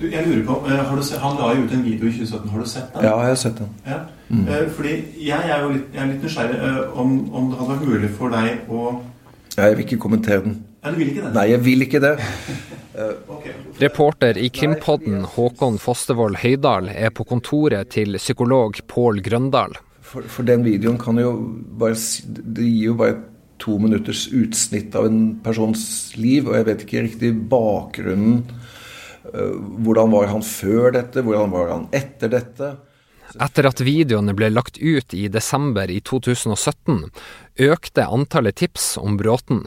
Du, 0.02 0.08
jeg 0.10 0.24
lurer 0.26 0.46
på, 0.46 0.54
eh, 0.66 0.78
har 0.86 0.96
du 0.96 1.02
sett, 1.02 1.20
Han 1.22 1.36
la 1.38 1.52
jo 1.54 1.62
ut 1.62 1.72
en 1.72 1.84
video 1.84 2.08
i 2.08 2.14
2017. 2.14 2.48
Har 2.50 2.58
du 2.58 2.66
sett 2.66 2.94
den? 2.94 3.04
Ja, 3.04 3.18
jeg 3.20 3.28
har 3.28 3.34
sett 3.34 3.58
den. 3.58 3.68
Ja. 3.86 3.98
Mm. 4.28 4.46
Fordi 4.74 4.94
jeg 5.26 5.50
er 5.50 5.62
jo 5.62 5.68
litt, 5.68 5.84
jeg 5.94 6.02
er 6.02 6.08
litt 6.10 6.22
nysgjerrig 6.24 6.58
eh, 6.58 6.98
om, 6.98 7.12
om 7.34 7.50
det 7.50 7.58
hadde 7.58 7.74
vært 7.74 7.86
mulig 7.86 8.10
for 8.16 8.32
deg 8.32 8.70
å 8.70 9.00
Jeg 9.56 9.76
vil 9.76 9.84
ikke 9.84 9.98
kommentere 10.02 10.42
den. 10.46 10.62
Du 10.82 10.96
vil 10.98 11.12
ikke 11.12 11.22
det? 11.22 11.32
Nei, 11.36 11.44
jeg 11.52 11.62
vil 11.62 11.84
ikke 11.86 12.00
det. 12.02 12.12
Reporter 13.80 14.38
i 14.38 14.48
Krimpodden 14.52 15.22
Håkon 15.36 15.78
Fostervoll 15.80 16.36
Høydal 16.42 16.90
er 16.92 17.12
på 17.14 17.24
kontoret 17.28 17.92
til 17.94 18.18
psykolog 18.18 18.80
Pål 18.90 19.22
Grøndal. 19.24 19.76
For, 20.02 20.26
for 20.28 20.44
den 20.44 20.64
videoen 20.66 20.98
kan 21.00 21.16
jo 21.22 21.30
bare 21.80 21.94
Det 22.26 22.66
gir 22.66 22.90
jo 22.90 22.96
bare 22.98 23.20
to 23.62 23.78
minutters 23.78 24.26
utsnitt 24.34 24.96
av 24.98 25.06
en 25.06 25.20
persons 25.44 25.84
liv, 26.18 26.48
og 26.50 26.56
jeg 26.58 26.66
vet 26.66 26.80
ikke 26.82 27.02
riktig 27.04 27.28
bakgrunnen. 27.52 28.40
Eh, 29.30 29.52
Hvordan 29.86 30.10
var 30.10 30.32
han 30.32 30.42
før 30.42 30.90
dette? 30.96 31.22
Hvordan 31.22 31.52
var 31.54 31.70
han 31.70 31.84
etter 31.94 32.32
dette? 32.32 32.72
Etter 33.38 33.68
at 33.70 33.80
videoene 33.86 34.34
ble 34.36 34.50
lagt 34.50 34.82
ut 34.82 35.14
i 35.14 35.28
desember 35.32 35.88
i 35.88 36.00
2017, 36.02 37.06
økte 37.70 38.08
antallet 38.10 38.58
tips 38.58 38.96
om 39.00 39.14
Bråten. 39.20 39.62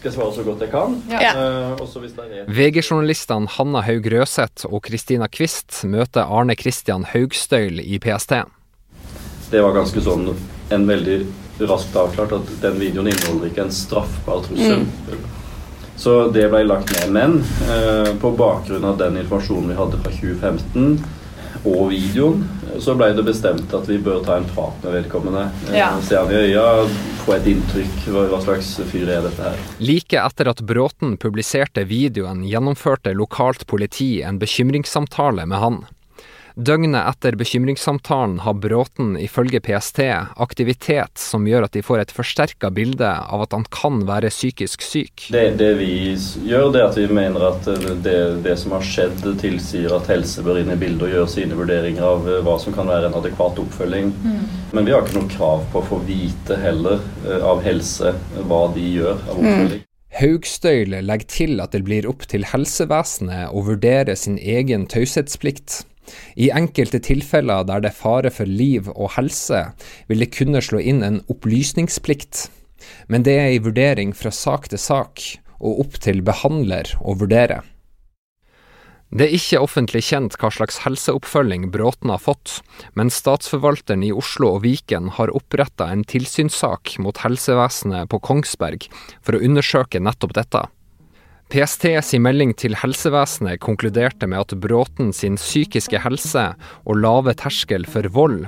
Skal 0.00 0.14
svare 0.14 0.32
så 0.34 0.44
godt 0.46 0.62
jeg 0.64 0.72
kan. 0.72 0.96
Ja. 1.12 1.32
Uh, 1.36 1.82
også 1.84 2.00
hvis 2.00 2.14
det 2.16 2.24
er 2.40 2.48
VG-journalistene 2.48 3.50
Hanna 3.56 3.82
Haug 3.84 4.08
Røseth 4.12 4.68
og 4.70 4.82
Kristina 4.86 5.28
Kvist 5.28 5.82
møter 5.84 6.24
Arne 6.24 6.56
Christian 6.56 7.04
Haugstøyl 7.12 7.82
i 7.82 8.00
PST. 8.00 8.38
Det 9.50 9.60
var 9.60 9.76
ganske 9.76 10.00
sånn 10.04 10.30
en 10.70 10.86
veldig 10.88 11.20
raskt 11.68 11.96
avklart 11.98 12.32
at 12.38 12.52
den 12.62 12.78
videoen 12.80 13.10
inneholder 13.10 13.50
ikke 13.50 13.66
en 13.66 13.74
straffbar 13.74 14.44
trussel. 14.46 14.86
Så 16.00 16.14
det 16.32 16.46
ble 16.48 16.62
lagt 16.64 16.94
ned. 16.96 17.10
Men 17.12 17.40
uh, 17.68 18.14
på 18.22 18.32
bakgrunn 18.38 18.86
av 18.88 18.96
den 19.02 19.20
informasjonen 19.20 19.74
vi 19.74 19.80
hadde 19.82 20.00
fra 20.00 20.14
2015 20.16 21.19
og 21.64 21.90
videoen, 21.90 22.42
så 22.80 22.94
ble 22.96 23.10
det 23.16 23.24
bestemt 23.26 23.72
at 23.76 23.88
vi 23.90 23.98
bør 24.00 24.22
ta 24.24 24.38
en 24.40 24.46
prat 24.48 24.84
med 24.84 24.94
vedkommende. 25.00 25.46
Eh, 25.68 25.76
Ja. 25.78 25.90
Se 26.00 26.16
han 26.16 26.30
i 26.32 26.38
øya, 26.48 26.88
få 27.24 27.34
et 27.36 27.46
inntrykk. 27.52 27.96
Hva, 28.14 28.26
hva 28.32 28.40
slags 28.44 28.72
fyr 28.90 29.08
er 29.08 29.22
dette 29.28 29.42
her? 29.44 29.56
Like 29.78 30.16
etter 30.16 30.48
at 30.48 30.62
Bråten 30.64 31.16
publiserte 31.20 31.84
videoen, 31.84 32.44
gjennomførte 32.48 33.12
lokalt 33.14 33.66
politi 33.66 34.22
en 34.22 34.38
bekymringssamtale 34.40 35.46
med 35.46 35.58
han. 35.60 35.80
Døgnet 36.54 37.06
etter 37.06 37.36
bekymringssamtalen 37.38 38.40
har 38.44 38.56
Bråten 38.60 39.16
ifølge 39.20 39.60
PST 39.64 40.00
aktivitet 40.36 41.20
som 41.20 41.46
gjør 41.48 41.66
at 41.66 41.76
de 41.76 41.82
får 41.84 42.02
et 42.02 42.14
forsterka 42.14 42.70
bilde 42.74 43.08
av 43.08 43.44
at 43.44 43.54
han 43.56 43.66
kan 43.72 44.02
være 44.08 44.32
psykisk 44.32 44.82
syk. 44.84 45.28
Det, 45.32 45.44
det 45.60 45.72
vi 45.80 45.90
gjør, 46.48 46.70
det 46.74 46.82
er 46.82 46.88
at 46.88 46.98
vi 46.98 47.06
mener 47.20 47.46
at 47.52 47.68
det, 48.04 48.16
det 48.44 48.56
som 48.60 48.74
har 48.76 48.86
skjedd, 48.86 49.22
tilsier 49.40 49.94
at 49.96 50.10
helse 50.10 50.44
bør 50.46 50.62
inn 50.62 50.72
i 50.74 50.78
bildet 50.80 51.06
og 51.08 51.14
gjøre 51.14 51.34
sine 51.34 51.58
vurderinger 51.58 52.06
av 52.06 52.26
eh, 52.28 52.40
hva 52.46 52.56
som 52.62 52.74
kan 52.76 52.90
være 52.90 53.10
en 53.10 53.18
adekvat 53.20 53.60
oppfølging. 53.62 54.10
Men 54.74 54.86
vi 54.86 54.94
har 54.94 55.04
ikke 55.04 55.20
noe 55.20 55.30
krav 55.32 55.62
på 55.72 55.82
å 55.82 55.88
få 55.92 56.00
vite 56.08 56.58
heller 56.60 57.00
eh, 57.26 57.46
av 57.46 57.62
helse 57.66 58.14
hva 58.48 58.64
de 58.74 58.88
gjør 58.96 59.16
av 59.28 59.38
oppfølging. 59.38 59.86
Haugstøyl 60.20 60.96
legger 61.06 61.28
til 61.30 61.62
at 61.62 61.70
det 61.72 61.84
blir 61.86 62.08
opp 62.10 62.24
til 62.28 62.42
helsevesenet 62.50 63.54
å 63.54 63.62
vurdere 63.64 64.16
sin 64.18 64.40
egen 64.42 64.88
taushetsplikt. 64.90 65.84
I 66.36 66.50
enkelte 66.54 67.00
tilfeller 67.04 67.66
der 67.68 67.82
det 67.84 67.92
er 67.92 67.98
fare 67.98 68.32
for 68.34 68.48
liv 68.48 68.88
og 68.94 69.14
helse, 69.16 69.66
vil 70.08 70.24
det 70.24 70.32
kunne 70.36 70.62
slå 70.64 70.80
inn 70.80 71.04
en 71.06 71.20
opplysningsplikt. 71.30 72.48
Men 73.08 73.26
det 73.26 73.36
er 73.38 73.50
en 73.50 73.66
vurdering 73.66 74.14
fra 74.16 74.32
sak 74.34 74.70
til 74.72 74.80
sak, 74.80 75.22
og 75.60 75.84
opp 75.84 76.00
til 76.00 76.24
behandler 76.24 76.94
å 77.04 77.18
vurdere. 77.20 77.60
Det 79.10 79.26
er 79.26 79.32
ikke 79.34 79.58
offentlig 79.58 80.04
kjent 80.06 80.36
hva 80.38 80.52
slags 80.54 80.76
helseoppfølging 80.84 81.64
Bråten 81.74 82.12
har 82.14 82.20
fått, 82.22 82.60
men 82.94 83.10
statsforvalteren 83.10 84.04
i 84.06 84.12
Oslo 84.14 84.52
og 84.54 84.62
Viken 84.62 85.10
har 85.16 85.32
oppretta 85.34 85.88
en 85.90 86.04
tilsynssak 86.06 86.94
mot 87.02 87.18
helsevesenet 87.18 88.06
på 88.12 88.20
Kongsberg 88.22 88.86
for 89.18 89.34
å 89.34 89.42
undersøke 89.42 89.98
nettopp 89.98 90.36
dette. 90.38 90.62
PST 91.50 91.88
sin 92.06 92.22
melding 92.22 92.52
til 92.54 92.76
helsevesenet 92.78 93.58
konkluderte 93.64 94.28
med 94.30 94.38
at 94.44 94.52
Bråten 94.62 95.08
sin 95.10 95.34
psykiske 95.34 95.98
helse 95.98 96.44
og 96.86 97.00
lave 97.02 97.34
terskel 97.34 97.88
for 97.90 98.06
vold 98.14 98.44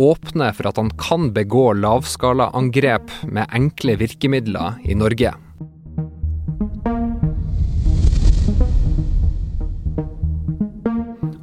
åpner 0.00 0.54
for 0.56 0.70
at 0.70 0.78
han 0.80 0.88
kan 1.00 1.28
begå 1.36 1.74
lavskalaangrep 1.76 3.12
med 3.28 3.52
enkle 3.52 3.98
virkemidler 4.00 4.80
i 4.84 4.96
Norge. 4.96 5.34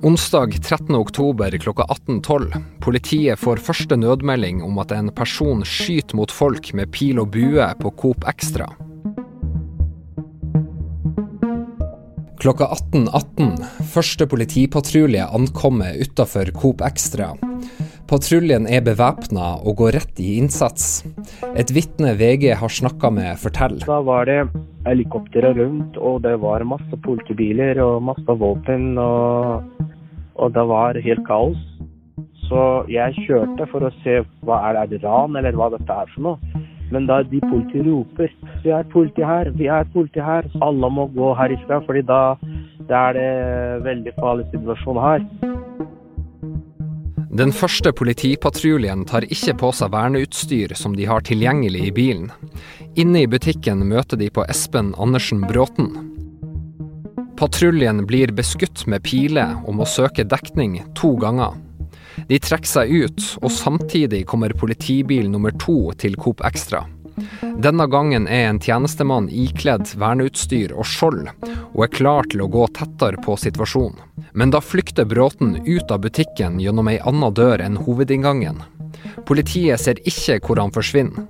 Onsdag 0.06 0.58
13. 0.62 0.96
oktober 0.96 1.54
klokka 1.58 1.86
18.12. 1.90 2.58
Politiet 2.82 3.42
får 3.42 3.62
første 3.66 3.98
nødmelding 3.98 4.62
om 4.66 4.78
at 4.82 4.94
en 4.94 5.10
person 5.14 5.62
skyter 5.66 6.18
mot 6.18 6.34
folk 6.34 6.74
med 6.78 6.94
pil 6.94 7.22
og 7.22 7.34
bue 7.34 7.70
på 7.82 7.94
Coop 7.98 8.28
Extra. 8.30 8.70
Klokka 12.46 12.68
18.18. 12.94 13.64
Første 13.90 14.28
politipatrulje 14.30 15.24
ankommer 15.34 15.96
utafor 15.98 16.52
Coop 16.54 16.84
Extra. 16.86 17.32
Patruljen 18.06 18.68
er 18.70 18.84
bevæpna 18.86 19.48
og 19.66 19.80
går 19.80 19.96
rett 19.96 20.22
i 20.22 20.36
innsats. 20.38 21.00
Et 21.58 21.74
vitne 21.74 22.12
VG 22.20 22.52
har 22.60 22.70
snakka 22.70 23.10
med, 23.16 23.32
forteller. 23.42 23.88
Da 23.90 23.98
var 24.06 24.30
det 24.30 24.44
helikoptre 24.86 25.56
rundt, 25.58 25.98
og 25.98 26.22
det 26.28 26.36
var 26.44 26.68
masse 26.70 27.02
politibiler 27.08 27.82
og 27.82 28.06
masse 28.12 28.38
våpen. 28.44 28.92
Og, 29.02 29.66
og 30.38 30.54
det 30.54 30.68
var 30.70 31.02
helt 31.08 31.26
kaos. 31.26 31.66
Så 32.46 32.62
jeg 32.94 33.26
kjørte 33.26 33.66
for 33.74 33.90
å 33.90 33.94
se 34.04 34.20
hva 34.46 34.62
er 34.70 34.78
det, 34.78 34.86
er 34.86 34.94
det 34.94 35.04
ran, 35.08 35.42
eller 35.42 35.58
hva 35.58 35.74
dette 35.74 35.98
er 36.06 36.14
for 36.14 36.30
noe. 36.30 36.65
Men 36.96 37.10
da 37.10 37.20
de 37.28 37.42
politiet 37.44 37.84
roper 37.84 38.32
'Vi 38.64 38.72
er 38.72 38.86
politi 38.94 39.24
her, 39.24 39.52
vi 39.52 39.68
er 39.68 39.84
politi 39.94 40.22
her', 40.24 40.48
alle 40.64 40.90
må 40.90 41.10
gå 41.12 41.34
herifra, 41.36 41.82
fordi 41.86 42.02
da, 42.08 42.38
da 42.90 43.02
er 43.10 43.14
det 43.20 43.84
veldig 43.84 44.14
farlig 44.20 44.46
situasjon 44.54 45.02
her. 45.04 45.26
Den 47.36 47.52
første 47.52 47.92
politipatruljen 47.92 49.04
tar 49.06 49.28
ikke 49.28 49.58
på 49.60 49.74
seg 49.76 49.92
verneutstyr 49.92 50.72
som 50.80 50.96
de 50.96 51.04
har 51.10 51.20
tilgjengelig 51.28 51.82
i 51.90 51.92
bilen. 51.92 52.32
Inne 52.96 53.26
i 53.26 53.28
butikken 53.28 53.84
møter 53.90 54.16
de 54.16 54.30
på 54.32 54.46
Espen 54.48 54.94
Andersen 54.96 55.44
Bråten. 55.44 55.92
Patruljen 57.36 58.06
blir 58.08 58.32
beskutt 58.32 58.88
med 58.88 59.04
piler 59.04 59.58
og 59.68 59.76
må 59.82 59.84
søke 59.84 60.24
dekning 60.24 60.80
to 60.96 61.18
ganger. 61.20 61.60
De 62.28 62.40
trekker 62.40 62.70
seg 62.70 62.92
ut, 62.92 63.24
og 63.42 63.52
samtidig 63.52 64.26
kommer 64.30 64.56
politibil 64.58 65.30
nummer 65.32 65.56
to 65.62 65.94
til 66.00 66.18
Coop 66.20 66.44
Extra. 66.48 66.86
Denne 67.64 67.88
gangen 67.88 68.28
er 68.28 68.50
en 68.50 68.60
tjenestemann 68.60 69.30
ikledd 69.32 69.94
verneutstyr 70.00 70.74
og 70.76 70.88
skjold, 70.90 71.30
og 71.72 71.84
er 71.86 71.94
klar 71.94 72.28
til 72.32 72.44
å 72.44 72.50
gå 72.52 72.66
tettere 72.76 73.22
på 73.24 73.38
situasjonen. 73.40 74.02
Men 74.36 74.52
da 74.52 74.60
flykter 74.60 75.08
Bråten 75.08 75.56
ut 75.64 75.92
av 75.92 76.02
butikken 76.04 76.60
gjennom 76.60 76.90
ei 76.92 76.98
anna 77.08 77.32
dør 77.32 77.64
enn 77.64 77.80
hovedinngangen. 77.86 78.60
Politiet 79.28 79.80
ser 79.80 80.02
ikke 80.04 80.42
hvor 80.44 80.60
han 80.60 80.76
forsvinner. 80.76 81.24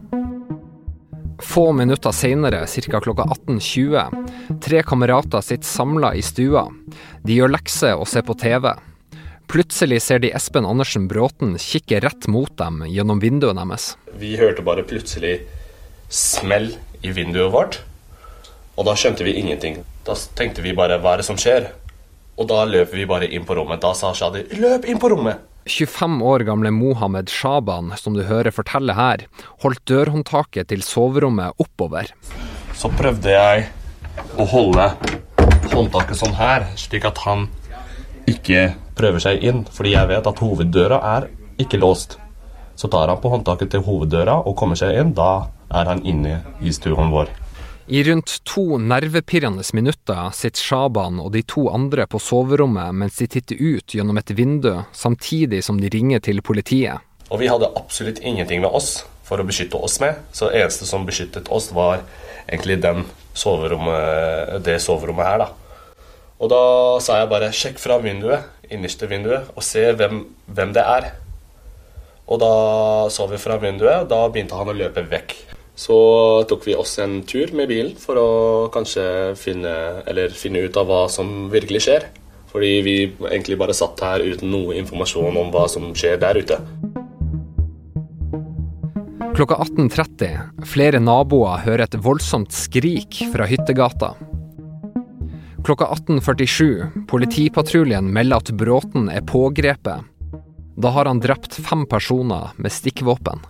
Få 1.45 1.67
minutter 1.75 2.15
senere, 2.15 2.63
ca. 2.65 2.99
klokka 3.03 3.27
18.20, 3.45 4.59
tre 4.63 4.81
kamerater 4.87 5.43
sitter 5.45 5.67
samla 5.67 6.15
i 6.15 6.23
stua. 6.25 6.65
De 7.23 7.37
gjør 7.37 7.53
lekser 7.53 7.99
og 7.99 8.07
ser 8.09 8.25
på 8.25 8.33
TV. 8.39 8.71
Plutselig 9.47 10.01
ser 10.01 10.19
de 10.23 10.31
Espen 10.35 10.65
Andersen 10.65 11.07
Bråten 11.07 11.55
kikke 11.61 11.99
rett 12.03 12.27
mot 12.31 12.51
dem 12.57 12.81
gjennom 12.89 13.21
vinduet 13.21 13.55
deres. 13.57 13.93
Vi 14.19 14.35
hørte 14.39 14.65
bare 14.65 14.83
plutselig 14.87 15.37
smell 16.09 16.71
i 17.05 17.13
vinduet 17.13 17.53
vårt, 17.53 17.79
og 18.75 18.87
da 18.87 18.95
skjønte 18.97 19.25
vi 19.27 19.35
ingenting. 19.39 19.83
Da 20.07 20.15
tenkte 20.37 20.65
vi 20.65 20.73
bare 20.75 20.97
hva 21.01 21.15
er 21.15 21.23
det 21.23 21.27
som 21.29 21.39
skjer? 21.39 21.69
Og 22.35 22.49
da 22.49 22.65
løp 22.67 22.91
vi 22.93 23.05
bare 23.07 23.29
inn 23.31 23.45
på 23.47 23.55
rommet. 23.55 23.79
Da 23.81 23.93
sa 23.95 24.11
Shadi 24.13 24.43
'løp 24.59 24.85
inn 24.89 24.99
på 24.99 25.09
rommet'. 25.13 25.39
25 25.65 26.21
år 26.21 26.43
gamle 26.45 26.69
Mohammed 26.69 27.29
Shaban, 27.29 27.93
som 27.97 28.13
du 28.13 28.21
hører 28.23 28.53
fortelle 28.53 28.93
her, 28.93 29.23
holdt 29.63 29.81
dørhåndtaket 29.89 30.67
til 30.69 30.83
soverommet 30.85 31.57
oppover. 31.57 32.11
Så 32.75 32.91
prøvde 32.93 33.31
jeg 33.33 33.69
å 34.37 34.45
holde 34.45 34.91
håndtaket 35.71 36.19
sånn 36.19 36.35
her, 36.37 36.67
slik 36.77 37.07
at 37.07 37.17
han 37.25 37.47
ikke 38.29 38.75
prøver 38.97 39.23
seg 39.23 39.43
inn. 39.43 39.63
Fordi 39.71 39.95
jeg 39.95 40.11
vet 40.11 40.27
at 40.27 40.43
hoveddøra 40.43 41.01
er 41.15 41.29
ikke 41.61 41.79
låst. 41.81 42.17
Så 42.75 42.89
tar 42.91 43.11
han 43.11 43.21
på 43.23 43.31
håndtaket 43.31 43.71
til 43.71 43.85
hoveddøra 43.85 44.41
og 44.43 44.57
kommer 44.59 44.79
seg 44.79 44.97
inn. 44.99 45.15
Da 45.15 45.47
er 45.71 45.91
han 45.91 46.03
inne 46.05 46.41
i 46.61 46.73
stuen 46.75 47.13
vår. 47.13 47.31
I 47.87 48.01
rundt 48.03 48.39
to 48.49 48.79
nervepirrende 48.81 49.61
minutter 49.77 50.31
sitter 50.33 50.61
Shaban 50.61 51.19
og 51.21 51.35
de 51.35 51.43
to 51.45 51.67
andre 51.69 52.07
på 52.09 52.17
soverommet 52.17 52.95
mens 52.97 53.19
de 53.21 53.27
titter 53.29 53.59
ut 53.61 53.93
gjennom 53.93 54.17
et 54.17 54.31
vindu, 54.33 54.71
samtidig 54.91 55.61
som 55.63 55.77
de 55.77 55.91
ringer 55.93 56.23
til 56.25 56.41
politiet. 56.41 56.97
Og 57.29 57.43
vi 57.43 57.49
hadde 57.49 57.69
absolutt 57.77 58.23
ingenting 58.25 58.63
med 58.65 58.73
oss 58.73 59.03
for 59.25 59.41
å 59.41 59.45
beskytte 59.45 59.77
oss 59.77 59.99
med, 60.01 60.17
så 60.33 60.49
det 60.49 60.63
eneste 60.63 60.89
som 60.89 61.05
beskyttet 61.05 61.49
oss, 61.53 61.71
var 61.73 62.01
egentlig 62.45 62.79
den 62.81 63.05
soverommet, 63.37 64.59
det 64.65 64.79
soverommet 64.81 65.29
her, 65.29 65.45
da. 65.45 65.95
Og 66.41 66.51
da 66.51 66.63
sa 67.01 67.21
jeg 67.21 67.31
bare 67.31 67.53
'sjekk 67.53 67.79
fra 67.79 67.97
vinduet', 68.01 68.43
innerste 68.73 69.09
vinduet, 69.11 69.51
og 69.55 69.63
se 69.65 69.87
hvem, 69.97 70.23
hvem 70.47 70.73
det 70.75 70.83
er. 70.83 71.11
Og 72.25 72.39
da 72.41 72.53
så 73.13 73.27
vi 73.29 73.39
fra 73.41 73.59
vinduet, 73.61 74.05
og 74.05 74.09
da 74.09 74.23
begynte 74.29 74.57
han 74.57 74.71
å 74.71 74.77
løpe 74.77 75.05
vekk. 75.11 75.35
Så 75.75 75.95
tok 76.47 76.63
vi 76.65 76.75
oss 76.79 76.95
en 77.03 77.19
tur 77.27 77.51
med 77.53 77.67
bilen 77.69 77.95
for 77.99 78.17
å 78.17 78.29
kanskje 78.73 79.35
finne, 79.37 79.73
eller 80.07 80.31
finne 80.33 80.63
ut 80.63 80.77
av 80.79 80.87
hva 80.87 81.01
som 81.11 81.49
virkelig 81.51 81.83
skjer. 81.85 82.07
Fordi 82.55 82.71
vi 82.85 82.95
egentlig 83.27 83.57
bare 83.59 83.75
satt 83.75 83.99
her 83.99 84.23
uten 84.23 84.53
noe 84.53 84.77
informasjon 84.79 85.41
om 85.41 85.51
hva 85.51 85.65
som 85.71 85.89
skjer 85.91 86.21
der 86.21 86.39
ute. 86.39 86.61
Klokka 89.35 89.57
18.30. 89.59 90.63
Flere 90.71 91.01
naboer 91.03 91.59
hører 91.65 91.83
et 91.89 91.99
voldsomt 91.99 92.55
skrik 92.55 93.19
fra 93.33 93.43
hyttegata. 93.51 94.13
Klokka 95.65 95.85
18.47. 95.85 97.07
Politipatruljen 97.07 98.13
melder 98.13 98.37
at 98.37 98.51
Bråten 98.53 99.07
er 99.09 99.23
pågrepet. 99.25 100.03
Da 100.77 100.89
har 100.93 101.09
han 101.09 101.17
drept 101.23 101.55
fem 101.57 101.87
personer 101.89 102.51
med 102.61 102.69
stikkvåpen. 102.69 103.41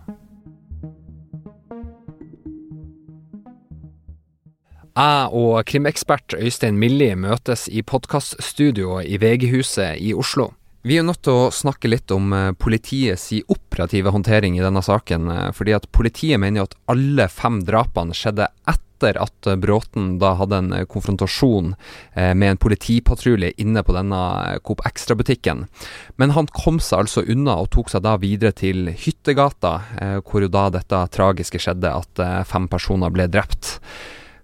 Jeg 4.95 5.27
og 5.35 5.65
krimekspert 5.67 6.37
Øystein 6.39 6.79
Millie 6.79 7.17
møtes 7.19 7.67
i 7.67 7.83
podkaststudioet 7.83 9.11
i 9.11 9.19
VG-huset 9.19 9.99
i 9.99 10.13
Oslo. 10.15 10.53
Vi 10.85 10.99
er 10.99 11.05
nødt 11.07 11.23
til 11.25 11.33
å 11.33 11.45
snakke 11.49 11.89
litt 11.89 12.11
om 12.13 12.29
politiets 12.61 13.31
operative 13.49 14.11
håndtering 14.13 14.53
i 14.53 14.61
denne 14.61 14.83
saken. 14.85 15.31
fordi 15.57 15.73
at 15.73 15.87
Politiet 15.91 16.37
mener 16.39 16.61
at 16.61 16.75
alle 16.85 17.25
fem 17.27 17.63
drapene 17.65 18.13
skjedde 18.13 18.45
etter 18.69 19.17
at 19.17 19.49
Bråten 19.57 20.19
da 20.21 20.35
hadde 20.37 20.59
en 20.61 20.85
konfrontasjon 20.85 21.73
med 22.13 22.49
en 22.51 22.61
politipatrulje 22.61 23.51
inne 23.57 23.81
på 23.81 23.97
denne 23.97 24.59
Coop 24.61 24.85
Extra-butikken. 24.85 25.65
Men 26.17 26.37
han 26.37 26.45
kom 26.53 26.77
seg 26.77 26.99
altså 26.99 27.25
unna 27.25 27.57
og 27.65 27.71
tok 27.73 27.89
seg 27.89 28.05
da 28.05 28.15
videre 28.21 28.53
til 28.53 28.93
Hyttegata, 28.93 30.21
hvor 30.21 30.45
jo 30.45 30.53
da 30.53 30.69
dette 30.69 31.01
tragiske 31.09 31.65
skjedde, 31.65 31.97
at 31.97 32.45
fem 32.45 32.69
personer 32.69 33.09
ble 33.09 33.25
drept. 33.25 33.79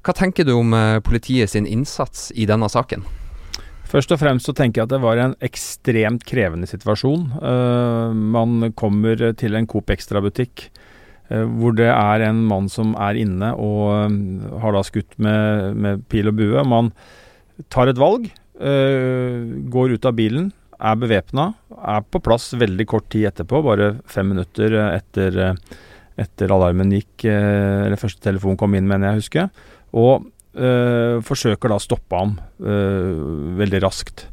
Hva 0.02 0.18
tenker 0.18 0.50
du 0.50 0.58
om 0.58 0.74
politiet 1.06 1.54
sin 1.54 1.70
innsats 1.70 2.32
i 2.34 2.50
denne 2.50 2.66
saken? 2.66 3.21
Først 3.92 4.14
og 4.14 4.22
fremst 4.22 4.48
så 4.48 4.54
tenker 4.56 4.82
jeg 4.82 4.88
at 4.88 4.94
det 4.94 5.02
var 5.04 5.20
en 5.20 5.34
ekstremt 5.44 6.24
krevende 6.28 6.70
situasjon. 6.70 7.26
Uh, 7.44 8.14
man 8.16 8.72
kommer 8.80 9.20
til 9.36 9.58
en 9.58 9.68
Coop 9.68 9.92
Extra-butikk 9.92 10.70
uh, 11.32 11.44
hvor 11.60 11.76
det 11.76 11.90
er 11.92 12.24
en 12.30 12.40
mann 12.48 12.70
som 12.72 12.94
er 12.96 13.20
inne 13.20 13.52
og 13.60 13.92
uh, 13.92 14.48
har 14.64 14.78
da 14.78 14.86
skutt 14.88 15.18
med, 15.20 15.76
med, 15.76 16.08
pil 16.12 16.32
og 16.32 16.40
bue. 16.40 16.64
Man 16.64 16.94
tar 17.72 17.92
et 17.92 18.00
valg, 18.00 18.32
går 18.62 19.94
ut 19.96 20.06
av 20.06 20.14
bilen, 20.18 20.52
er 20.78 20.98
bevæpna, 20.98 21.48
er 21.94 22.04
på 22.06 22.22
plass 22.22 22.52
veldig 22.58 22.86
kort 22.90 23.08
tid 23.14 23.28
etterpå, 23.30 23.60
bare 23.66 23.96
fem 24.10 24.32
minutter 24.34 24.76
etter, 24.84 25.38
etter 26.22 26.54
alarmen 26.54 26.94
gikk, 26.94 27.26
eller 27.26 28.02
første 28.02 28.22
telefon 28.26 28.58
kom 28.58 28.78
inn, 28.78 28.90
mener 28.90 29.12
jeg 29.12 29.24
husker. 29.24 29.66
Og 29.98 30.26
øh, 30.56 31.22
forsøker 31.26 31.72
da 31.72 31.78
å 31.80 31.84
stoppe 31.84 32.18
ham 32.18 32.36
øh, 32.60 33.58
veldig 33.60 33.82
raskt. 33.86 34.26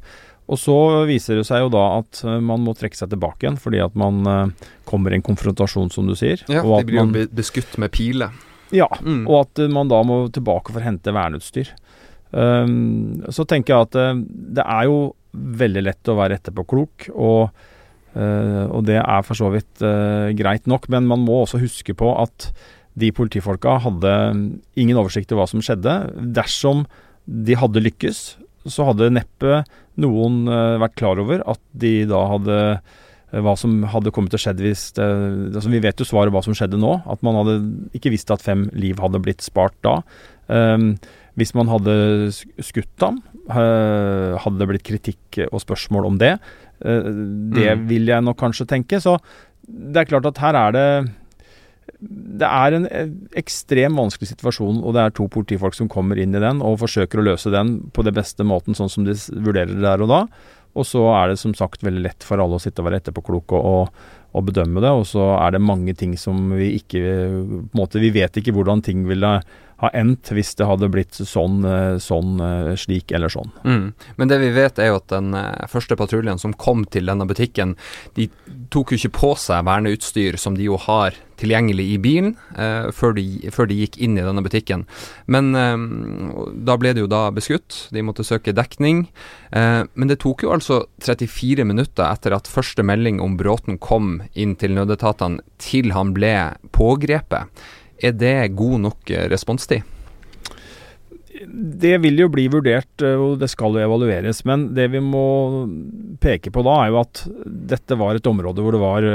Og 0.49 0.57
så 0.57 0.77
viser 1.09 1.39
det 1.39 1.45
seg 1.45 1.67
jo 1.67 1.73
da 1.75 1.85
at 1.99 2.23
man 2.25 2.63
må 2.65 2.73
trekke 2.77 2.97
seg 2.97 3.11
tilbake 3.13 3.45
igjen, 3.45 3.59
fordi 3.61 3.83
at 3.85 3.97
man 3.99 4.23
øh, 4.25 4.69
kommer 4.89 5.13
i 5.13 5.19
en 5.19 5.27
konfrontasjon, 5.27 5.93
som 5.93 6.09
du 6.09 6.17
sier. 6.17 6.41
Ja, 6.49 6.63
de 6.65 6.87
blir 6.89 7.03
jo 7.03 7.27
beskutt 7.37 7.77
med 7.81 7.93
piler. 7.93 8.33
Ja, 8.73 8.89
mm. 9.01 9.27
og 9.29 9.47
at 9.47 9.61
man 9.73 9.89
da 9.89 10.01
må 10.05 10.23
tilbake 10.33 10.73
for 10.73 10.81
å 10.81 10.85
hente 10.85 11.15
verneutstyr. 11.17 11.73
Um, 12.29 13.25
så 13.33 13.47
tenker 13.49 13.73
jeg 13.73 13.87
at 13.87 14.25
det 14.29 14.65
er 14.65 14.89
jo 14.89 14.99
veldig 15.33 15.83
lett 15.87 16.11
å 16.13 16.17
være 16.19 16.37
etterpåklok, 16.37 17.07
og, 17.15 17.63
og 18.19 18.83
det 18.89 18.99
er 19.01 19.25
for 19.25 19.39
så 19.39 19.49
vidt 19.53 19.81
greit 20.37 20.69
nok, 20.69 20.89
men 20.93 21.09
man 21.09 21.25
må 21.25 21.43
også 21.45 21.61
huske 21.63 21.97
på 21.97 22.11
at 22.21 22.51
de 22.99 23.11
politifolka 23.15 23.79
hadde 23.85 24.13
ingen 24.79 24.99
oversikt 24.99 25.33
over 25.33 25.45
hva 25.45 25.51
som 25.51 25.65
skjedde. 25.65 25.97
Dersom 26.37 26.87
de 27.29 27.59
hadde 27.59 27.85
lykkes, 27.85 28.23
så 28.69 28.89
hadde 28.89 29.13
neppe 29.15 29.63
noen 30.01 30.43
vært 30.81 30.97
klar 30.99 31.21
over 31.23 31.43
at 31.49 31.61
de 31.79 32.03
da 32.09 32.25
hadde 32.33 32.59
hva 33.29 33.53
som 33.61 33.83
hadde 33.93 34.13
kommet 34.15 34.33
til 34.33 34.41
å 34.41 34.45
skjedd 34.47 34.61
hvis 34.65 34.83
det, 34.97 35.07
altså 35.53 35.71
Vi 35.73 35.83
vet 35.85 36.01
jo 36.01 36.07
svaret 36.09 36.33
hva 36.33 36.41
som 36.45 36.57
skjedde 36.57 36.81
nå. 36.81 36.95
At 37.05 37.21
man 37.27 37.37
hadde 37.37 37.59
ikke 37.97 38.13
visst 38.15 38.33
at 38.33 38.45
fem 38.45 38.67
liv 38.73 39.01
hadde 39.03 39.21
blitt 39.25 39.45
spart 39.45 39.77
da. 39.85 39.99
Um, 40.49 40.95
hvis 41.39 41.53
man 41.55 41.69
hadde 41.71 41.93
skutt 42.33 43.05
ham, 43.05 43.21
uh, 43.53 44.35
hadde 44.41 44.59
det 44.59 44.71
blitt 44.71 44.87
kritikk 44.87 45.43
og 45.51 45.61
spørsmål 45.63 46.09
om 46.09 46.19
det. 46.21 46.35
Uh, 46.81 47.13
det 47.53 47.69
mm. 47.69 47.85
vil 47.91 48.09
jeg 48.09 48.25
nok 48.25 48.41
kanskje 48.41 48.69
tenke. 48.71 49.01
Så 49.05 49.19
det 49.69 50.03
er 50.03 50.11
klart 50.11 50.31
at 50.31 50.41
her 50.41 50.57
er 50.57 50.77
det 50.77 50.89
det 51.99 52.47
er 52.47 52.77
en 52.77 52.85
ekstremt 53.39 53.99
vanskelig 53.99 54.31
situasjon, 54.31 54.83
og 54.87 54.95
det 54.95 55.03
er 55.03 55.15
to 55.17 55.27
politifolk 55.35 55.75
som 55.75 55.91
kommer 55.91 56.21
inn 56.21 56.37
i 56.37 56.43
den 56.43 56.63
og 56.63 56.79
forsøker 56.85 57.19
å 57.19 57.27
løse 57.33 57.51
den 57.51 57.79
på 57.95 58.05
det 58.07 58.15
beste 58.15 58.47
måten, 58.47 58.77
sånn 58.79 58.93
som 58.93 59.09
de 59.09 59.17
vurderer 59.35 59.73
det 59.73 59.83
der 59.83 60.05
og 60.07 60.13
da. 60.13 60.21
Og 60.79 60.87
så 60.87 61.03
er 61.17 61.33
det 61.33 61.41
som 61.41 61.57
sagt 61.59 61.83
veldig 61.83 62.05
lett 62.05 62.27
for 62.27 62.39
alle 62.39 62.59
å 62.59 62.63
sitte 62.63 62.85
og 62.85 62.89
være 62.89 63.01
etterpåkloke 63.03 63.59
og, 63.59 64.03
og 64.31 64.45
bedømme 64.47 64.83
det. 64.85 64.93
Og 64.95 65.07
så 65.11 65.25
er 65.41 65.57
det 65.57 65.65
mange 65.65 65.95
ting 65.99 66.15
som 66.21 66.53
vi 66.55 66.75
ikke 66.77 67.01
på 67.03 67.63
en 67.65 67.81
måte, 67.81 68.03
Vi 68.03 68.13
vet 68.15 68.39
ikke 68.39 68.55
hvordan 68.55 68.85
ting 68.87 69.03
ville 69.09 69.41
ha 69.79 69.91
endt 69.95 70.33
hvis 70.35 70.55
det 70.59 70.67
hadde 70.67 70.91
blitt 70.91 71.15
sånn, 71.15 71.63
sånn 72.03 72.41
slik 72.81 73.13
eller 73.15 73.31
sånn. 73.31 73.53
Mm. 73.63 73.85
Men 74.19 74.33
det 74.33 74.41
vi 74.43 74.51
vet 74.57 74.81
er 74.83 74.91
jo 74.91 74.99
at 74.99 75.09
den 75.13 75.37
første 75.71 75.95
patruljen 75.99 76.41
som 76.43 76.57
kom 76.59 76.83
til 76.91 77.07
denne 77.07 77.29
butikken, 77.29 77.77
de 78.19 78.27
tok 78.75 78.93
jo 78.93 78.99
ikke 78.99 79.15
på 79.21 79.33
seg 79.39 79.67
verneutstyr 79.69 80.39
som 80.41 80.59
de 80.59 80.67
jo 80.67 80.81
har 80.83 81.17
tilgjengelig 81.39 81.87
i 81.95 81.99
bilen 82.03 82.35
eh, 82.59 82.89
før, 82.95 83.15
de, 83.17 83.25
før, 83.55 83.69
de, 83.71 83.79
gikk 83.83 83.99
inn 84.03 84.19
i 84.19 84.25
denne 84.25 84.43
butikken. 84.45 84.85
Men 85.31 85.53
eh, 85.59 85.77
da 86.67 86.79
ble 86.81 86.95
det 86.95 87.05
jo 87.05 87.11
da 87.11 87.29
beskutt, 87.35 87.85
de 87.95 88.05
måtte 88.05 88.27
søke 88.27 88.55
dekning. 88.57 89.07
Eh, 89.51 89.83
men 89.87 90.11
det 90.11 90.21
tok 90.25 90.45
jo 90.45 90.55
altså 90.57 90.83
34 91.05 91.67
minutter 91.69 92.09
etter 92.09 92.37
at 92.37 92.51
første 92.51 92.85
melding 92.87 93.23
om 93.25 93.39
Bråten 93.39 93.79
kom 93.83 94.19
inn 94.35 94.57
til 94.59 94.75
nødetatene, 94.79 95.45
til 95.63 95.93
han 95.95 96.15
ble 96.17 96.35
pågrepet. 96.75 97.51
Er 98.03 98.13
det 98.15 98.35
god 98.59 98.81
nok 98.87 99.11
responstid? 99.33 99.83
Det 101.49 101.93
vil 102.03 102.19
jo 102.19 102.27
bli 102.33 102.49
vurdert, 102.51 103.03
og 103.05 103.37
det 103.39 103.47
skal 103.53 103.77
jo 103.77 103.85
evalueres. 103.85 104.41
Men 104.49 104.73
det 104.75 104.89
vi 104.91 104.99
må 105.03 105.69
peke 106.23 106.51
på 106.51 106.65
da, 106.67 106.81
er 106.83 106.91
jo 106.91 106.99
at 107.05 107.23
dette 107.47 107.99
var 108.01 108.19
et 108.19 108.27
område 108.27 108.65
hvor 108.65 108.75
det 108.75 108.81
var 108.83 109.07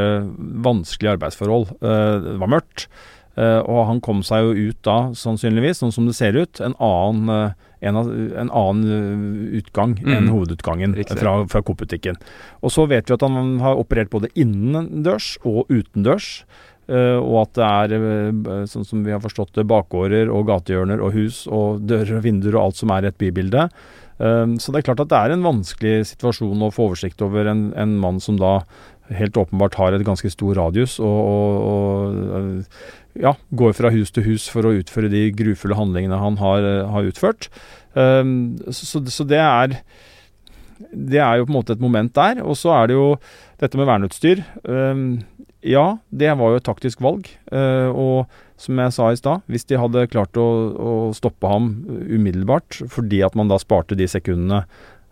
vanskelig 0.63 1.17
arbeidsforhold. 1.17 1.73
Det 1.83 2.37
var 2.39 2.53
mørkt. 2.55 2.87
Eh, 3.33 3.59
og 3.65 3.87
han 3.89 4.01
kom 4.05 4.19
seg 4.25 4.45
jo 4.45 4.69
ut 4.69 4.79
da, 4.85 4.97
sannsynligvis, 5.17 5.79
sånn 5.81 5.93
som 5.95 6.05
det 6.05 6.13
ser 6.13 6.35
ut, 6.37 6.59
en 6.61 6.75
annen, 6.77 7.31
eh, 7.33 7.87
en, 7.89 7.97
en 7.97 8.51
annen 8.53 8.83
eh, 8.85 9.55
utgang 9.57 9.95
Mm. 9.97 10.11
enn 10.13 10.29
hovedutgangen 10.29 10.93
Riktig. 10.93 11.17
fra, 11.17 11.39
fra 11.49 11.63
Coop-butikken. 11.65 12.19
Og 12.61 12.69
så 12.75 12.85
vet 12.87 13.09
vi 13.09 13.15
at 13.17 13.25
han 13.25 13.57
har 13.63 13.81
operert 13.81 14.13
både 14.13 14.29
innendørs 14.37 15.37
og 15.43 15.65
utendørs. 15.73 16.43
Eh, 16.87 17.17
og 17.17 17.41
at 17.43 17.57
det 17.57 17.67
er, 17.67 17.93
eh, 17.97 18.63
sånn 18.69 18.87
som 18.87 19.03
vi 19.05 19.13
har 19.13 19.21
forstått 19.23 19.55
det, 19.57 19.67
bakgårder 19.69 20.31
og 20.33 20.47
gatehjørner 20.49 21.03
og 21.03 21.13
hus 21.17 21.43
og 21.47 21.83
dører 21.89 22.19
og 22.19 22.25
vinduer 22.27 22.57
og 22.57 22.69
alt 22.69 22.81
som 22.81 22.93
er 22.95 23.05
i 23.05 23.11
et 23.11 23.19
bybilde. 23.21 23.67
Eh, 24.19 24.55
så 24.61 24.73
det 24.73 24.81
er 24.81 24.89
klart 24.89 25.03
at 25.05 25.11
det 25.13 25.19
er 25.19 25.35
en 25.35 25.45
vanskelig 25.45 25.95
situasjon 26.13 26.65
å 26.65 26.71
få 26.73 26.89
oversikt 26.91 27.23
over 27.25 27.51
en, 27.51 27.69
en 27.79 27.95
mann 28.01 28.21
som 28.23 28.39
da 28.41 28.59
helt 29.13 29.37
åpenbart 29.37 29.75
har 29.77 29.93
et 29.93 30.05
ganske 30.07 30.29
stor 30.31 30.55
radius 30.55 30.95
og, 31.03 31.17
og, 31.27 32.19
og 32.39 33.19
ja, 33.19 33.33
går 33.51 33.75
fra 33.75 33.91
hus 33.93 34.13
til 34.15 34.23
hus 34.25 34.47
for 34.49 34.65
å 34.65 34.71
utføre 34.79 35.11
de 35.11 35.27
grufulle 35.35 35.75
handlingene 35.77 36.17
han 36.17 36.39
har, 36.39 36.65
har 36.89 37.09
utført. 37.11 37.49
Så, 37.93 39.03
så 39.03 39.25
det 39.27 39.41
er 39.43 39.75
det 40.91 41.21
er 41.21 41.39
jo 41.39 41.47
på 41.47 41.53
en 41.53 41.57
måte 41.59 41.75
et 41.75 41.83
moment 41.83 42.13
der. 42.15 42.41
Og 42.43 42.57
så 42.59 42.73
er 42.75 42.89
det 42.89 42.97
jo 42.97 43.07
dette 43.61 43.79
med 43.79 43.87
verneutstyr. 43.89 44.43
Um, 44.63 45.23
ja, 45.63 45.85
det 46.11 46.33
var 46.39 46.53
jo 46.53 46.59
et 46.59 46.67
taktisk 46.67 47.01
valg. 47.03 47.29
Uh, 47.51 47.89
og 47.91 48.41
som 48.63 48.79
jeg 48.79 48.95
sa 48.95 49.11
i 49.11 49.19
stad, 49.19 49.43
hvis 49.51 49.67
de 49.69 49.79
hadde 49.79 50.07
klart 50.13 50.39
å, 50.39 50.47
å 50.73 50.95
stoppe 51.15 51.49
ham 51.49 51.71
umiddelbart 51.89 52.83
fordi 52.91 53.23
at 53.25 53.37
man 53.37 53.51
da 53.51 53.59
sparte 53.61 53.97
de 53.99 54.07
sekundene 54.09 54.63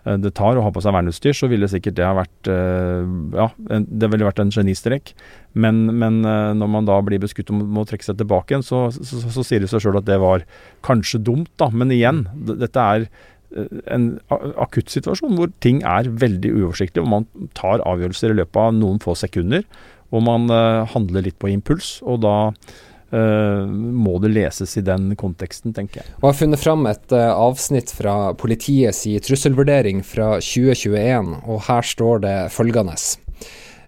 eh, 0.06 0.18
det 0.22 0.34
tar 0.38 0.58
å 0.58 0.64
ha 0.66 0.72
på 0.74 0.84
seg 0.84 0.96
verneutstyr, 0.96 1.36
så 1.38 1.50
ville 1.52 1.70
sikkert 1.72 1.98
det 2.00 2.08
ha 2.08 2.14
vært 2.18 2.52
eh, 2.52 3.10
Ja, 3.38 3.50
det 3.58 4.12
ville 4.14 4.28
vært 4.28 4.44
en 4.44 4.54
genistrek. 4.54 5.14
Men, 5.54 5.84
men 6.00 6.22
eh, 6.24 6.54
når 6.58 6.72
man 6.78 6.88
da 6.90 7.00
blir 7.06 7.22
beskutt 7.24 7.52
om 7.54 7.82
å 7.82 7.88
trekke 7.90 8.08
seg 8.08 8.22
tilbake 8.22 8.56
igjen, 8.56 8.68
så, 8.68 8.86
så, 8.96 9.24
så, 9.26 9.46
sier 9.46 9.64
det 9.64 9.72
seg 9.74 9.84
sjøl 9.84 10.00
at 10.00 10.08
det 10.10 10.22
var 10.22 10.48
kanskje 10.88 11.24
dumt, 11.32 11.52
da. 11.62 11.72
Men 11.74 11.94
igjen, 11.96 12.26
dette 12.54 12.88
er 12.96 13.08
eh, 13.10 13.80
en 13.92 14.14
akuttsituasjon 14.32 14.62
akutt 14.68 14.96
situasjon 14.96 15.40
hvor 15.40 15.56
ting 15.66 15.82
er 15.84 16.12
veldig 16.24 16.54
uoversiktlig, 16.60 17.04
og 17.04 17.16
man 17.18 17.50
tar 17.58 17.84
avgjørelser 17.84 18.32
i 18.32 18.44
løpet 18.44 18.64
av 18.64 18.78
noen 18.78 19.02
få 19.04 19.18
sekunder. 19.20 19.68
Og 20.12 20.24
man 20.28 20.48
eh, 20.52 20.86
handler 20.94 21.28
litt 21.28 21.40
på 21.42 21.52
impuls, 21.54 22.00
og 22.06 22.24
da 22.28 22.38
Uh, 23.12 23.68
må 23.68 24.14
det 24.24 24.30
leses 24.32 24.78
i 24.80 24.82
den 24.88 25.10
konteksten, 25.20 25.74
tenker 25.76 26.00
jeg. 26.00 26.14
Og 26.22 26.30
jeg 26.30 26.32
har 26.32 26.38
funnet 26.38 26.62
fram 26.62 26.86
et 26.88 27.12
uh, 27.12 27.34
avsnitt 27.44 27.92
fra 27.92 28.14
politiets 28.40 29.02
trusselvurdering 29.28 30.00
fra 30.08 30.38
2021, 30.40 31.34
og 31.44 31.60
her 31.66 31.90
står 31.90 32.24
det 32.24 32.38
følgende. 32.56 32.96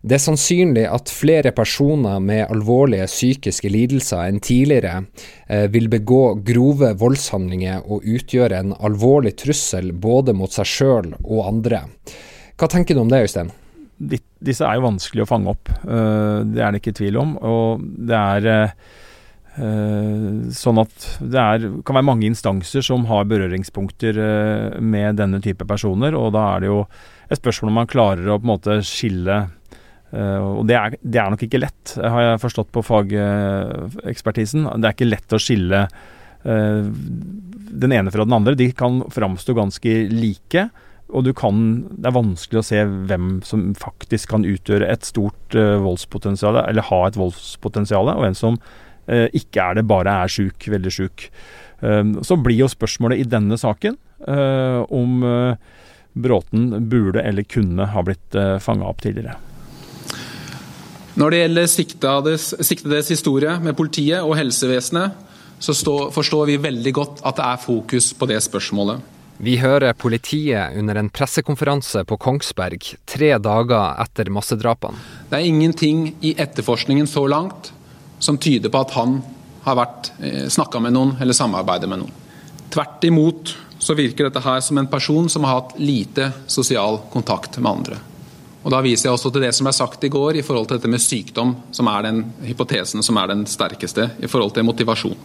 Det 0.04 0.18
er 0.18 0.20
sannsynlig 0.20 0.84
at 0.92 1.08
flere 1.16 1.54
personer 1.56 2.20
med 2.20 2.50
alvorlige 2.52 3.06
psykiske 3.08 3.70
lidelser 3.72 4.26
enn 4.28 4.42
tidligere 4.44 5.06
eh, 5.48 5.70
vil 5.72 5.88
begå 5.88 6.42
grove 6.44 6.90
voldshandlinger 7.00 7.86
og 7.88 8.04
utgjøre 8.04 8.60
en 8.60 8.74
alvorlig 8.84 9.38
trussel 9.40 9.94
både 9.96 10.36
mot 10.36 10.52
seg 10.52 10.68
sjøl 10.68 11.14
og 11.22 11.46
andre. 11.48 11.86
Hva 12.60 12.68
tenker 12.68 13.00
du 13.00 13.06
om 13.06 13.14
det, 13.14 13.24
Øystein? 13.30 13.56
De, 14.10 14.20
disse 14.44 14.66
er 14.66 14.78
jo 14.78 14.88
vanskelig 14.88 15.24
å 15.24 15.30
fange 15.30 15.54
opp. 15.54 15.72
eh, 15.84 16.44
det 16.50 16.62
er 16.64 16.74
det 16.74 16.82
ikke 16.82 16.98
tvil 17.00 17.20
om. 17.22 17.34
Og 17.40 17.84
det 18.10 18.20
er 18.20 18.50
eh, 18.52 18.70
sånn 20.54 20.82
at 20.82 21.10
det 21.22 21.42
er, 21.42 21.68
kan 21.86 22.00
være 22.00 22.10
mange 22.10 22.28
instanser 22.30 22.86
som 22.86 23.08
har 23.10 23.28
berøringspunkter 23.30 24.22
eh, 24.28 24.80
med 24.82 25.20
denne 25.22 25.42
type 25.44 25.68
personer, 25.70 26.18
og 26.18 26.34
da 26.36 26.48
er 26.54 26.64
det 26.64 26.72
jo 26.72 26.80
et 27.30 27.40
spørsmål 27.40 27.72
om 27.72 27.80
man 27.82 27.92
klarer 27.92 28.30
å 28.30 28.40
på 28.40 28.48
en 28.48 28.56
måte 28.56 28.80
skille 28.86 29.46
og 30.14 30.68
det 30.70 30.76
er, 30.78 30.94
det 31.02 31.18
er 31.18 31.32
nok 31.34 31.42
ikke 31.42 31.58
lett, 31.58 31.96
har 31.98 32.22
jeg 32.22 32.42
forstått 32.44 32.68
på 32.70 32.84
fagekspertisen. 32.86 34.68
Det 34.78 34.86
er 34.86 34.94
ikke 34.94 35.08
lett 35.08 35.34
å 35.34 35.40
skille 35.42 35.80
den 36.46 37.96
ene 37.98 38.14
fra 38.14 38.22
den 38.22 38.36
andre. 38.38 38.54
De 38.54 38.68
kan 38.78 39.00
framstå 39.10 39.56
ganske 39.58 39.96
like. 40.14 40.68
Og 41.14 41.30
kan, 41.38 41.58
det 41.94 42.10
er 42.10 42.16
vanskelig 42.16 42.62
å 42.62 42.66
se 42.66 42.86
hvem 43.10 43.36
som 43.46 43.68
faktisk 43.78 44.32
kan 44.34 44.48
utgjøre 44.48 44.90
et 44.90 45.06
stort 45.06 45.58
uh, 45.58 45.78
voldspotensial, 45.84 46.58
eller 46.66 46.90
ha 46.90 47.04
et 47.08 47.20
voldspotensial, 47.20 48.10
og 48.10 48.24
hvem 48.26 48.38
som 48.38 48.58
uh, 48.58 49.28
ikke 49.30 49.62
er 49.62 49.78
det, 49.78 49.88
bare 49.90 50.18
er 50.24 50.34
sjuk, 50.34 50.70
veldig 50.74 50.94
sjuk. 50.94 51.28
Uh, 51.84 52.18
så 52.26 52.40
blir 52.42 52.64
jo 52.64 52.72
spørsmålet 52.72 53.22
i 53.22 53.30
denne 53.30 53.60
saken 53.62 54.00
eh, 54.28 54.82
om 54.90 55.24
eh, 55.24 55.56
Bråten 56.14 56.90
burde 56.90 57.22
eller 57.22 57.44
kunne 57.44 57.88
ha 57.90 58.02
blitt 58.06 58.36
uh, 58.38 58.60
fanga 58.62 58.86
opp 58.86 59.00
tidligere. 59.02 59.34
Når 61.18 61.34
det 61.34 61.40
gjelder 61.40 61.70
siktedes, 61.72 62.46
siktedes 62.62 63.10
historie 63.10 63.56
med 63.62 63.74
politiet 63.78 64.22
og 64.22 64.36
helsevesenet, 64.38 65.18
så 65.58 65.74
stå, 65.74 65.96
forstår 66.14 66.52
vi 66.52 66.60
veldig 66.62 66.94
godt 66.94 67.24
at 67.26 67.40
det 67.40 67.48
er 67.48 67.64
fokus 67.66 68.12
på 68.14 68.30
det 68.30 68.38
spørsmålet. 68.46 69.02
Vi 69.38 69.58
hører 69.58 69.94
politiet 69.98 70.78
under 70.78 70.96
en 70.96 71.10
pressekonferanse 71.10 72.04
på 72.06 72.18
Kongsberg 72.22 72.86
tre 73.10 73.32
dager 73.42 73.98
etter 74.04 74.30
massedrapene. 74.34 75.00
Det 75.30 75.40
er 75.40 75.50
ingenting 75.50 76.06
i 76.22 76.36
etterforskningen 76.38 77.10
så 77.10 77.26
langt 77.28 77.72
som 78.20 78.38
tyder 78.38 78.70
på 78.70 78.84
at 78.86 78.94
han 78.94 79.18
har 79.66 79.80
vært 79.80 80.12
eh, 80.22 80.46
snakka 80.52 80.80
med 80.84 80.94
noen 80.94 81.16
eller 81.22 81.36
samarbeidet 81.36 81.90
med 81.90 82.04
noen. 82.04 82.16
Tvert 82.74 83.04
imot 83.10 83.56
så 83.84 83.98
virker 83.98 84.30
dette 84.30 84.44
her 84.44 84.62
som 84.64 84.78
en 84.78 84.88
person 84.88 85.28
som 85.30 85.44
har 85.48 85.60
hatt 85.60 85.78
lite 85.82 86.30
sosial 86.48 87.02
kontakt 87.12 87.58
med 87.60 87.72
andre. 87.72 88.00
Og 88.64 88.72
Da 88.72 88.80
viser 88.86 89.10
jeg 89.10 89.18
også 89.18 89.32
til 89.34 89.44
det 89.44 89.52
som 89.58 89.68
er 89.68 89.76
sagt 89.76 90.06
i 90.08 90.12
går 90.12 90.40
i 90.40 90.46
forhold 90.46 90.70
til 90.70 90.78
dette 90.78 90.92
med 90.92 91.04
sykdom, 91.04 91.56
som 91.76 91.90
er 91.92 92.06
den 92.06 92.22
hypotesen 92.48 93.04
som 93.04 93.18
er 93.20 93.34
den 93.34 93.44
sterkeste 93.50 94.08
i 94.24 94.30
forhold 94.32 94.54
til 94.56 94.64
motivasjon. 94.64 95.18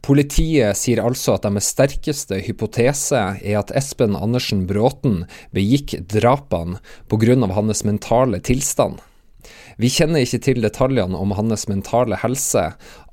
Politiet 0.00 0.78
sier 0.80 1.02
altså 1.04 1.34
at 1.36 1.44
deres 1.44 1.68
sterkeste 1.74 2.38
hypotese 2.46 3.20
er 3.36 3.58
at 3.60 3.72
Espen 3.76 4.16
Andersen 4.16 4.64
Bråten 4.68 5.24
begikk 5.56 5.98
drapene 6.08 6.80
pga. 7.12 7.36
hans 7.52 7.84
mentale 7.84 8.40
tilstand. 8.40 9.00
Vi 9.80 9.88
kjenner 9.88 10.24
ikke 10.24 10.40
til 10.44 10.60
detaljene 10.64 11.16
om 11.16 11.32
hans 11.36 11.66
mentale 11.68 12.18
helse, 12.20 12.64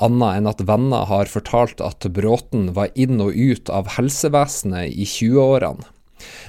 annet 0.04 0.40
enn 0.40 0.50
at 0.52 0.64
venner 0.68 1.06
har 1.12 1.32
fortalt 1.32 1.84
at 1.84 2.08
Bråten 2.12 2.74
var 2.76 2.92
inn 2.96 3.22
og 3.24 3.36
ut 3.36 3.70
av 3.70 3.94
helsevesenet 3.96 4.92
i 4.92 5.08
20-årene. 5.08 5.88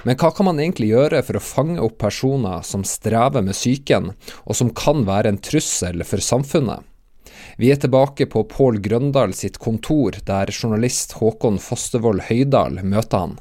Men 0.09 0.17
hva 0.17 0.31
kan 0.33 0.49
man 0.49 0.61
egentlig 0.63 0.89
gjøre 0.91 1.21
for 1.27 1.39
å 1.39 1.45
fange 1.45 1.83
opp 1.85 1.99
personer 2.01 2.63
som 2.67 2.87
strever 2.89 3.45
med 3.45 3.59
psyken, 3.59 4.13
og 4.47 4.57
som 4.57 4.73
kan 4.75 5.05
være 5.09 5.35
en 5.35 5.43
trussel 5.45 6.07
for 6.09 6.25
samfunnet? 6.25 6.88
Vi 7.57 7.71
er 7.73 7.81
tilbake 7.81 8.29
på 8.31 8.45
Pål 8.51 8.81
Grøndal 8.85 9.33
sitt 9.37 9.57
kontor, 9.63 10.19
der 10.29 10.53
journalist 10.53 11.17
Håkon 11.19 11.61
Fostervoll 11.63 12.21
Høydal 12.29 12.83
møter 12.85 13.25
han. 13.25 13.39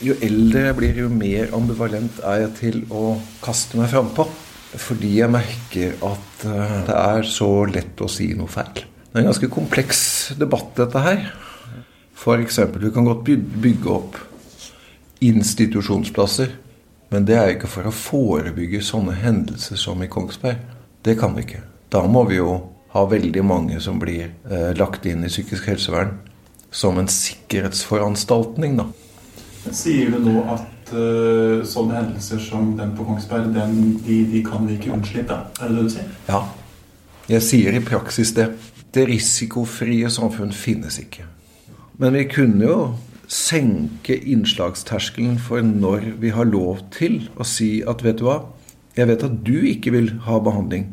Jo 0.00 0.14
eldre 0.24 0.70
jeg 0.70 0.76
blir, 0.78 1.02
jo 1.04 1.10
mer 1.12 1.50
ambivalent 1.56 2.22
er 2.24 2.46
jeg 2.46 2.54
til 2.60 2.78
å 2.88 3.18
kaste 3.44 3.76
meg 3.80 3.92
frampå. 3.92 4.24
Fordi 4.70 5.16
jeg 5.18 5.32
merker 5.34 5.96
at 6.06 6.44
eh, 6.46 6.74
det 6.86 6.96
er 6.96 7.26
så 7.26 7.50
lett 7.66 8.00
å 8.00 8.08
si 8.08 8.30
noe 8.38 8.48
feil. 8.50 8.84
Det 9.10 9.18
er 9.18 9.24
en 9.24 9.30
ganske 9.32 9.50
kompleks 9.50 10.02
debatt, 10.38 10.70
dette 10.78 11.02
her. 11.02 11.24
F.eks. 12.14 12.60
du 12.78 12.90
kan 12.94 13.08
godt 13.08 13.26
bygge 13.26 13.90
opp 13.90 14.18
institusjonsplasser. 15.20 16.54
Men 17.10 17.26
det 17.26 17.36
er 17.36 17.56
ikke 17.56 17.70
for 17.70 17.88
å 17.90 17.94
forebygge 17.94 18.84
sånne 18.86 19.16
hendelser 19.18 19.80
som 19.80 20.02
i 20.04 20.08
Kongsberg. 20.10 20.60
Det 21.02 21.16
kan 21.18 21.34
vi 21.34 21.42
ikke. 21.42 21.64
Da 21.90 22.04
må 22.06 22.22
vi 22.28 22.38
jo 22.38 22.52
ha 22.94 23.04
veldig 23.06 23.44
mange 23.46 23.80
som 23.82 24.00
blir 24.02 24.30
eh, 24.50 24.70
lagt 24.78 25.06
inn 25.06 25.24
i 25.24 25.30
psykisk 25.30 25.68
helsevern 25.70 26.16
som 26.70 26.98
en 26.98 27.10
sikkerhetsforanstaltning, 27.10 28.78
da. 28.78 28.86
Sier 29.74 30.14
du 30.14 30.20
nå 30.24 30.44
at 30.50 30.92
eh, 30.94 31.60
sånne 31.66 31.98
hendelser 31.98 32.40
som 32.42 32.72
den 32.78 32.94
på 32.96 33.06
Kongsberg, 33.06 33.50
den, 33.54 33.98
de, 34.06 34.22
de 34.30 34.42
kan 34.46 34.66
vi 34.68 34.78
ikke 34.78 34.94
unnslippe? 34.96 35.36
Er 35.60 35.70
det 35.70 35.76
det 35.76 35.86
du 35.86 35.94
sier? 35.96 36.10
Ja. 36.30 36.44
Jeg 37.30 37.46
sier 37.46 37.76
i 37.76 37.82
praksis 37.84 38.32
det. 38.34 38.48
Det 38.90 39.04
risikofrie 39.06 40.08
samfunn 40.10 40.50
finnes 40.56 40.96
ikke. 40.98 41.28
Men 42.00 42.16
vi 42.16 42.24
kunne 42.30 42.64
jo 42.64 42.78
senke 43.30 44.16
innslagsterskelen 44.18 45.36
for 45.38 45.62
når 45.62 46.16
vi 46.22 46.32
har 46.34 46.48
lov 46.48 46.80
til 46.94 47.20
å 47.38 47.46
si 47.46 47.84
at 47.86 48.02
vet 48.02 48.18
du 48.18 48.24
hva, 48.26 48.40
jeg 48.96 49.06
vet 49.06 49.22
at 49.22 49.36
du 49.46 49.60
ikke 49.70 49.92
vil 49.94 50.10
ha 50.26 50.40
behandling, 50.42 50.88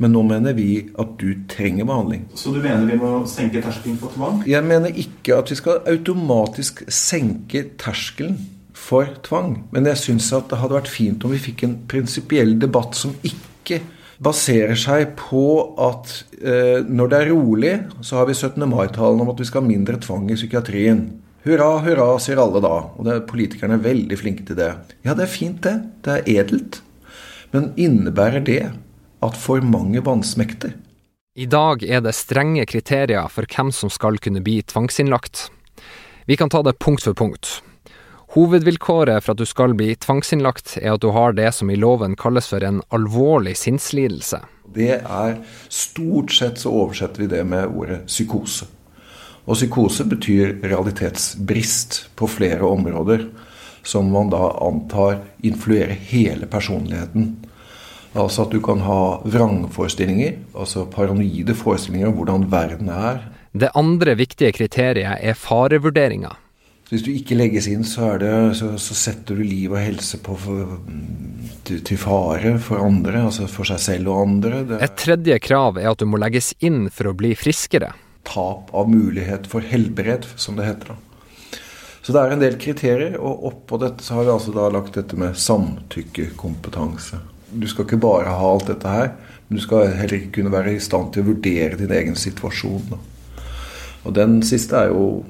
men 0.00 0.14
nå 0.16 0.22
mener 0.24 0.56
vi 0.56 0.70
at 0.98 1.12
du 1.20 1.28
trenger 1.50 1.84
behandling. 1.84 2.24
Så 2.34 2.54
du 2.54 2.62
mener 2.62 2.88
vi 2.88 2.96
må 3.00 3.20
senke 3.28 3.60
terskelen 3.60 3.98
for 4.00 4.16
tvang? 4.16 4.40
Jeg 4.48 4.64
mener 4.64 4.96
ikke 5.02 5.36
at 5.36 5.52
vi 5.52 5.58
skal 5.60 5.82
automatisk 5.92 6.82
senke 6.88 7.66
terskelen 7.80 8.38
for 8.80 9.12
tvang. 9.26 9.58
Men 9.74 9.88
jeg 9.90 10.00
syns 10.00 10.30
at 10.36 10.48
det 10.50 10.60
hadde 10.62 10.78
vært 10.78 10.92
fint 10.92 11.24
om 11.24 11.34
vi 11.34 11.42
fikk 11.42 11.66
en 11.66 11.78
prinsipiell 11.90 12.56
debatt 12.62 12.96
som 12.96 13.12
ikke 13.20 13.82
baserer 14.20 14.76
seg 14.76 15.14
på 15.20 15.44
at 15.80 16.10
eh, 16.40 16.80
når 16.84 17.12
det 17.12 17.20
er 17.20 17.32
rolig, 17.32 17.74
så 18.04 18.20
har 18.20 18.28
vi 18.28 18.36
17. 18.36 18.64
mai-talen 18.68 19.20
om 19.24 19.32
at 19.32 19.40
vi 19.40 19.48
skal 19.48 19.64
ha 19.64 19.68
mindre 19.68 20.00
tvang 20.00 20.28
i 20.32 20.36
psykiatrien. 20.36 21.06
Hurra, 21.44 21.78
hurra, 21.84 22.12
sier 22.20 22.40
alle 22.40 22.60
da. 22.64 22.74
Og 22.96 23.06
det 23.06 23.14
er 23.14 23.26
politikerne 23.28 23.78
er 23.78 23.84
veldig 23.84 24.18
flinke 24.20 24.44
til 24.48 24.58
det. 24.60 24.74
Ja, 25.04 25.16
det 25.16 25.24
er 25.24 25.32
fint, 25.32 25.62
det. 25.64 25.76
Det 26.04 26.18
er 26.18 26.30
edelt. 26.40 26.82
Men 27.52 27.72
innebærer 27.80 28.44
det 28.44 28.62
at 29.20 29.36
for 29.36 29.60
mange 29.60 30.00
vansmekter 30.04 30.76
I 31.36 31.46
dag 31.46 31.82
er 31.84 32.02
det 32.04 32.16
strenge 32.16 32.66
kriterier 32.66 33.28
for 33.32 33.46
hvem 33.48 33.72
som 33.72 33.92
skal 33.92 34.18
kunne 34.18 34.42
bli 34.44 34.60
tvangsinnlagt. 34.62 35.50
Vi 36.26 36.36
kan 36.36 36.50
ta 36.50 36.62
det 36.62 36.78
punkt 36.78 37.04
for 37.06 37.14
punkt. 37.14 37.60
Hovedvilkåret 38.34 39.24
for 39.24 39.34
at 39.34 39.40
du 39.40 39.46
skal 39.48 39.72
bli 39.74 39.94
tvangsinnlagt, 39.98 40.76
er 40.78 40.94
at 40.94 41.02
du 41.02 41.10
har 41.10 41.34
det 41.34 41.48
som 41.54 41.70
i 41.70 41.78
loven 41.78 42.14
kalles 42.18 42.46
for 42.52 42.62
en 42.62 42.78
alvorlig 42.94 43.56
sinnslidelse. 43.58 44.38
Det 44.70 45.00
er 45.00 45.40
Stort 45.66 46.30
sett 46.30 46.60
så 46.62 46.70
oversetter 46.70 47.24
vi 47.24 47.30
det 47.32 47.42
med 47.42 47.74
ordet 47.74 48.04
psykose. 48.06 48.68
Og 49.50 49.58
psykose 49.58 50.06
betyr 50.06 50.60
realitetsbrist 50.62 52.04
på 52.14 52.28
flere 52.30 52.62
områder, 52.62 53.26
som 53.82 54.12
man 54.14 54.30
da 54.30 54.52
antar 54.62 55.24
influerer 55.42 55.98
hele 56.12 56.46
personligheten. 56.46 57.32
Altså 58.18 58.44
at 58.46 58.54
du 58.54 58.58
kan 58.64 58.82
ha 58.82 59.20
vrangforestillinger, 59.22 60.38
altså 60.58 60.86
paranoide 60.90 61.54
forestillinger 61.54 62.10
om 62.10 62.16
hvordan 62.18 62.46
verden 62.50 62.90
er. 62.90 63.26
Det 63.52 63.70
andre 63.78 64.16
viktige 64.18 64.52
kriteriet 64.54 65.18
er 65.22 65.38
farevurderinga. 65.38 66.32
Hvis 66.90 67.04
du 67.06 67.12
ikke 67.14 67.36
legges 67.38 67.68
inn, 67.70 67.84
så, 67.86 68.16
det, 68.18 68.30
så, 68.58 68.72
så 68.82 68.96
setter 68.98 69.38
du 69.38 69.44
liv 69.46 69.70
og 69.70 69.78
helse 69.78 70.18
på 70.18 70.34
for, 70.42 70.72
til, 71.62 71.84
til, 71.86 72.00
fare 72.02 72.56
for 72.58 72.82
andre, 72.82 73.28
altså 73.28 73.46
for 73.46 73.68
seg 73.68 73.78
selv 73.84 74.10
og 74.10 74.24
andre. 74.24 74.64
Det 74.66 74.80
Et 74.82 74.96
tredje 74.98 75.38
krav 75.44 75.78
er 75.78 75.92
at 75.92 76.02
du 76.02 76.08
må 76.10 76.18
legges 76.18 76.50
inn 76.58 76.88
for 76.90 77.12
å 77.12 77.14
bli 77.14 77.30
friskere. 77.38 77.92
Tap 78.26 78.74
av 78.74 78.90
mulighet 78.90 79.46
for 79.50 79.62
helbred, 79.62 80.26
som 80.34 80.58
det 80.58 80.66
heter. 80.66 80.98
Så 82.02 82.10
det 82.16 82.24
er 82.24 82.34
en 82.34 82.42
del 82.42 82.58
kriterier, 82.58 83.14
og 83.22 83.46
oppå 83.52 83.78
dette 83.78 84.02
så 84.02 84.18
har 84.18 84.26
vi 84.26 84.34
altså 84.34 84.56
da 84.56 84.66
lagt 84.74 84.98
dette 84.98 85.18
med 85.20 85.38
samtykkekompetanse. 85.38 87.22
Du 87.50 87.66
skal 87.68 87.86
ikke 87.86 88.00
bare 88.00 88.30
ha 88.30 88.50
alt 88.52 88.68
dette 88.70 88.90
her, 88.90 89.12
men 89.48 89.58
du 89.58 89.62
skal 89.64 89.90
heller 89.98 90.20
ikke 90.20 90.36
kunne 90.38 90.52
være 90.54 90.76
i 90.76 90.82
stand 90.82 91.12
til 91.14 91.24
å 91.24 91.30
vurdere 91.32 91.78
din 91.80 91.92
egen 91.94 92.18
situasjon. 92.18 92.98
Og 94.04 94.12
den 94.16 94.40
siste 94.46 94.78
er 94.78 94.92
jo 94.94 95.24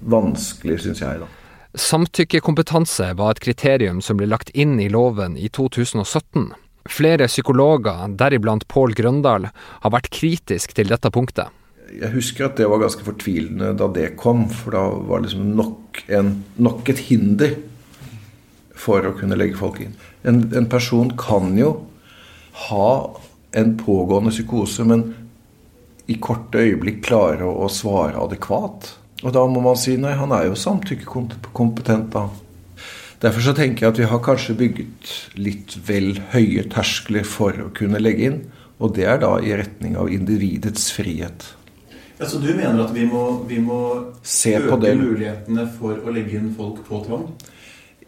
vanskelig, 0.00 0.80
syns 0.84 1.02
jeg. 1.04 1.20
da. 1.22 1.28
Samtykkekompetanse 1.76 3.10
var 3.18 3.34
et 3.34 3.42
kriterium 3.44 4.00
som 4.00 4.16
ble 4.16 4.30
lagt 4.30 4.50
inn 4.56 4.78
i 4.80 4.88
loven 4.88 5.36
i 5.36 5.50
2017. 5.52 6.54
Flere 6.88 7.26
psykologer, 7.28 8.06
deriblant 8.16 8.64
Pål 8.70 8.94
Grøndal, 8.96 9.50
har 9.52 9.92
vært 9.92 10.08
kritisk 10.14 10.72
til 10.76 10.88
dette 10.88 11.10
punktet. 11.12 11.52
Jeg 11.86 12.10
husker 12.14 12.48
at 12.48 12.56
det 12.58 12.66
var 12.70 12.80
ganske 12.82 13.04
fortvilende 13.06 13.74
da 13.78 13.86
det 13.92 14.14
kom, 14.18 14.46
for 14.50 14.74
da 14.74 14.84
var 15.06 15.20
det 15.20 15.28
liksom 15.28 15.52
nok, 15.58 16.02
en, 16.08 16.32
nok 16.56 16.88
et 16.90 17.02
hinder 17.10 17.54
for 18.76 19.06
å 19.06 19.14
kunne 19.18 19.38
legge 19.38 19.58
folk 19.58 19.82
inn. 19.84 19.94
En, 20.26 20.42
en 20.58 20.68
person 20.70 21.12
kan 21.18 21.54
jo 21.58 21.72
ha 22.66 22.90
en 23.56 23.76
pågående 23.78 24.32
psykose, 24.34 24.84
men 24.84 25.04
i 26.06 26.18
korte 26.22 26.62
øyeblikk 26.62 27.02
klare 27.06 27.46
å 27.46 27.68
svare 27.72 28.18
adekvat. 28.20 28.90
Og 29.24 29.32
da 29.34 29.44
må 29.48 29.62
man 29.64 29.78
si 29.80 29.96
nei, 29.98 30.12
han 30.18 30.34
er 30.34 30.50
jo 30.50 30.58
samtykkekompetent, 30.58 32.10
da. 32.12 32.28
Derfor 33.22 33.40
så 33.40 33.54
tenker 33.56 33.86
jeg 33.86 33.94
at 33.94 34.00
vi 34.02 34.08
har 34.10 34.20
kanskje 34.22 34.58
bygget 34.58 35.12
litt 35.40 35.78
vel 35.86 36.18
høye 36.34 36.66
terskler 36.72 37.24
for 37.24 37.56
å 37.64 37.70
kunne 37.76 38.02
legge 38.02 38.28
inn. 38.28 38.42
Og 38.76 38.92
det 38.98 39.06
er 39.08 39.22
da 39.22 39.38
i 39.40 39.54
retning 39.56 39.96
av 39.96 40.10
individets 40.12 40.90
frihet. 40.92 41.46
Ja, 42.18 42.26
Så 42.28 42.38
du 42.40 42.50
mener 42.52 42.84
at 42.84 42.92
vi 42.92 43.06
må, 43.08 43.22
vi 43.48 43.58
må 43.60 43.80
øke 44.20 44.92
mulighetene 45.00 45.64
for 45.78 45.96
å 45.96 46.12
legge 46.12 46.36
inn 46.36 46.52
folk 46.56 46.82
på 46.84 47.00
tvang? 47.08 47.30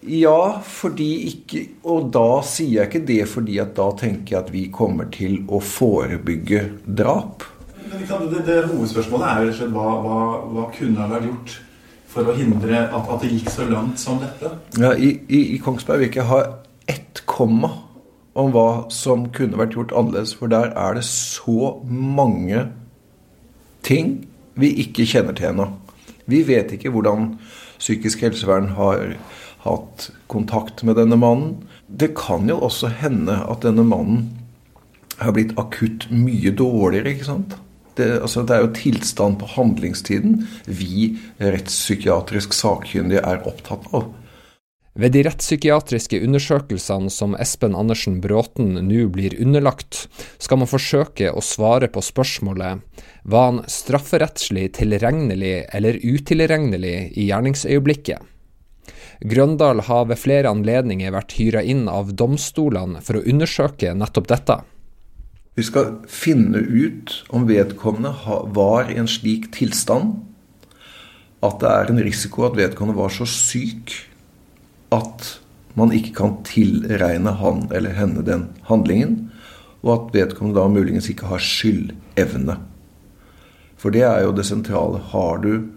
Ja, 0.07 0.61
fordi 0.63 1.09
ikke 1.27 1.65
Og 1.91 2.11
da 2.15 2.41
sier 2.47 2.83
jeg 2.83 2.89
ikke 2.89 3.07
det 3.09 3.23
fordi 3.27 3.57
at 3.63 3.73
da 3.77 3.89
tenker 3.99 4.37
jeg 4.37 4.45
at 4.45 4.53
vi 4.55 4.67
kommer 4.73 5.09
til 5.15 5.41
å 5.51 5.59
forebygge 5.65 6.61
drap. 6.87 7.47
Men 7.89 8.05
det, 8.31 8.45
det, 8.47 8.59
Hovedspørsmålet 8.69 9.27
er 9.27 9.49
jo 9.49 9.71
hva, 9.73 9.89
hva, 10.05 10.21
hva 10.53 10.67
kunne 10.75 11.01
ha 11.01 11.09
vært 11.11 11.29
gjort 11.31 11.57
for 12.09 12.29
å 12.29 12.37
hindre 12.37 12.83
at, 12.85 12.95
at, 13.01 13.21
det 13.23 13.33
gikk 13.33 13.51
så 13.53 13.67
langt 13.69 14.01
som 14.01 14.21
dette? 14.23 14.53
Ja, 14.81 14.95
I, 14.95 15.15
i, 15.29 15.43
i 15.57 15.61
Kongsberg 15.63 16.03
vil 16.03 16.09
jeg 16.09 16.15
ikke 16.15 16.29
ha 16.31 16.41
ett 16.89 17.23
komma 17.29 17.73
om 18.39 18.53
hva 18.55 18.69
som 18.95 19.27
kunne 19.35 19.59
vært 19.59 19.77
gjort 19.77 19.95
annerledes. 19.97 20.35
For 20.39 20.53
der 20.53 20.73
er 20.77 20.99
det 20.99 21.05
så 21.09 21.75
mange 21.89 22.69
ting 23.87 24.29
vi 24.59 24.73
ikke 24.85 25.09
kjenner 25.09 25.37
til 25.37 25.53
ennå. 25.53 25.71
Vi 26.29 26.43
vet 26.45 26.75
ikke 26.77 26.93
hvordan 26.93 27.33
psykisk 27.79 28.27
helsevern 28.27 28.73
har 28.77 29.17
hatt 29.65 30.11
kontakt 30.31 30.83
med 30.87 30.99
denne 31.01 31.19
mannen. 31.19 31.57
Det 31.87 32.13
kan 32.19 32.49
jo 32.51 32.59
også 32.69 32.91
hende 33.01 33.41
at 33.49 33.65
denne 33.67 33.85
mannen 33.87 34.29
har 35.19 35.35
blitt 35.35 35.57
akutt 35.59 36.09
mye 36.15 36.53
dårligere. 36.55 37.15
ikke 37.15 37.31
sant? 37.33 37.59
Det, 37.99 38.07
altså, 38.23 38.45
det 38.47 38.55
er 38.55 38.63
jo 38.63 38.75
tilstand 38.77 39.41
på 39.41 39.51
handlingstiden 39.57 40.45
vi 40.67 41.17
rettspsykiatrisk 41.43 42.55
sakkyndige 42.55 43.25
er 43.27 43.43
opptatt 43.49 43.89
av. 43.91 44.13
Ved 44.99 45.13
de 45.15 45.23
rettspsykiatriske 45.23 46.19
undersøkelsene 46.27 47.11
som 47.15 47.37
Espen 47.39 47.77
Andersen 47.79 48.17
Bråten 48.23 48.73
nå 48.83 49.05
blir 49.15 49.37
underlagt, 49.39 50.07
skal 50.43 50.59
man 50.63 50.71
forsøke 50.71 51.31
å 51.31 51.43
svare 51.45 51.87
på 51.91 52.03
spørsmålet 52.03 52.83
var 53.23 53.45
han 53.45 53.61
strafferettslig 53.71 54.73
tilregnelig 54.79 55.69
eller 55.75 56.01
utilregnelig 56.03 56.97
i 57.15 57.29
gjerningsøyeblikket? 57.29 58.27
Grøndal 59.21 59.83
har 59.89 60.07
ved 60.07 60.21
flere 60.21 60.51
anledninger 60.51 61.11
vært 61.15 61.35
hyra 61.39 61.63
inn 61.67 61.89
av 61.91 62.13
domstolene 62.15 63.03
for 63.03 63.19
å 63.19 63.25
undersøke 63.27 63.95
nettopp 63.99 64.29
dette. 64.31 64.61
Vi 65.59 65.65
skal 65.67 65.97
finne 66.07 66.61
ut 66.63 67.17
om 67.35 67.49
vedkommende 67.49 68.13
var 68.55 68.93
i 68.93 68.99
en 69.01 69.11
slik 69.11 69.51
tilstand 69.57 70.21
at 71.43 71.59
det 71.63 71.71
er 71.71 71.91
en 71.91 72.03
risiko 72.03 72.47
at 72.47 72.57
vedkommende 72.59 72.99
var 72.99 73.11
så 73.15 73.27
syk 73.27 73.95
at 74.95 75.35
man 75.79 75.93
ikke 75.95 76.15
kan 76.17 76.39
tilregne 76.47 77.35
han 77.39 77.67
eller 77.75 77.95
henne 77.95 78.25
den 78.27 78.49
handlingen, 78.71 79.29
og 79.83 79.93
at 79.95 80.15
vedkommende 80.17 80.59
da 80.59 80.71
muligens 80.73 81.07
ikke 81.11 81.29
har 81.31 81.43
skyldevne. 81.43 82.57
For 83.79 83.95
det 83.95 84.03
er 84.03 84.25
jo 84.27 84.33
det 84.35 84.47
sentrale. 84.49 84.99
Har 85.13 85.39
du 85.45 85.69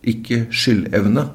ikke 0.00 0.46
skyldevne, 0.48 1.26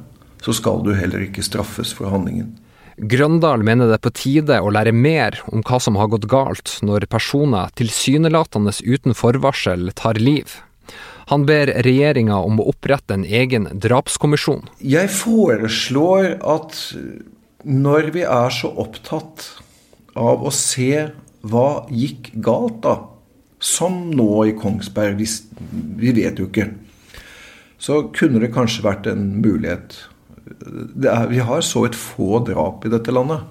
så 0.45 0.53
skal 0.53 0.84
du 0.86 0.93
heller 0.93 1.25
ikke 1.25 1.43
straffes 1.45 1.93
for 1.97 2.12
handlingen. 2.13 2.53
Grøndal 2.95 3.65
mener 3.65 3.89
det 3.89 3.97
er 3.97 4.03
på 4.05 4.13
tide 4.15 4.60
å 4.62 4.69
lære 4.71 4.93
mer 4.95 5.41
om 5.51 5.65
hva 5.65 5.81
som 5.84 5.97
har 5.99 6.12
gått 6.13 6.29
galt 6.31 6.77
når 6.86 7.10
personer 7.12 7.73
tilsynelatende 7.75 8.71
uten 8.86 9.17
forvarsel 9.17 9.89
tar 9.97 10.21
liv. 10.21 10.53
Han 11.34 11.47
ber 11.49 11.73
regjeringa 11.84 12.38
om 12.45 12.62
å 12.62 12.69
opprette 12.71 13.17
en 13.17 13.25
egen 13.25 13.67
drapskommisjon. 13.73 14.69
Jeg 14.79 15.10
foreslår 15.12 16.38
at 16.45 16.79
når 17.65 18.12
vi 18.15 18.23
er 18.29 18.53
så 18.53 18.69
opptatt 18.69 19.49
av 20.15 20.45
å 20.45 20.53
se 20.53 21.10
hva 21.45 21.69
gikk 21.89 22.31
galt, 22.45 22.79
da, 22.86 22.95
som 23.60 24.05
nå 24.13 24.29
i 24.45 24.55
Kongsberg, 24.58 25.19
vi 25.99 26.13
vet 26.15 26.39
jo 26.39 26.47
ikke, 26.47 26.69
så 27.81 28.05
kunne 28.15 28.39
det 28.39 28.53
kanskje 28.55 28.86
vært 28.86 29.10
en 29.10 29.34
mulighet 29.41 29.97
er, 30.45 31.27
vi 31.31 31.41
har 31.41 31.62
så 31.65 31.86
et 31.88 31.97
få 31.97 32.39
drap 32.45 32.86
i 32.86 32.91
dette 32.93 33.13
landet 33.13 33.45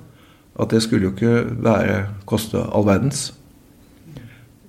at 0.60 0.70
det 0.70 0.84
skulle 0.84 1.08
jo 1.08 1.14
ikke 1.14 1.62
være 1.64 1.96
koste 2.30 2.60
all 2.62 2.86
verdens. 2.86 3.32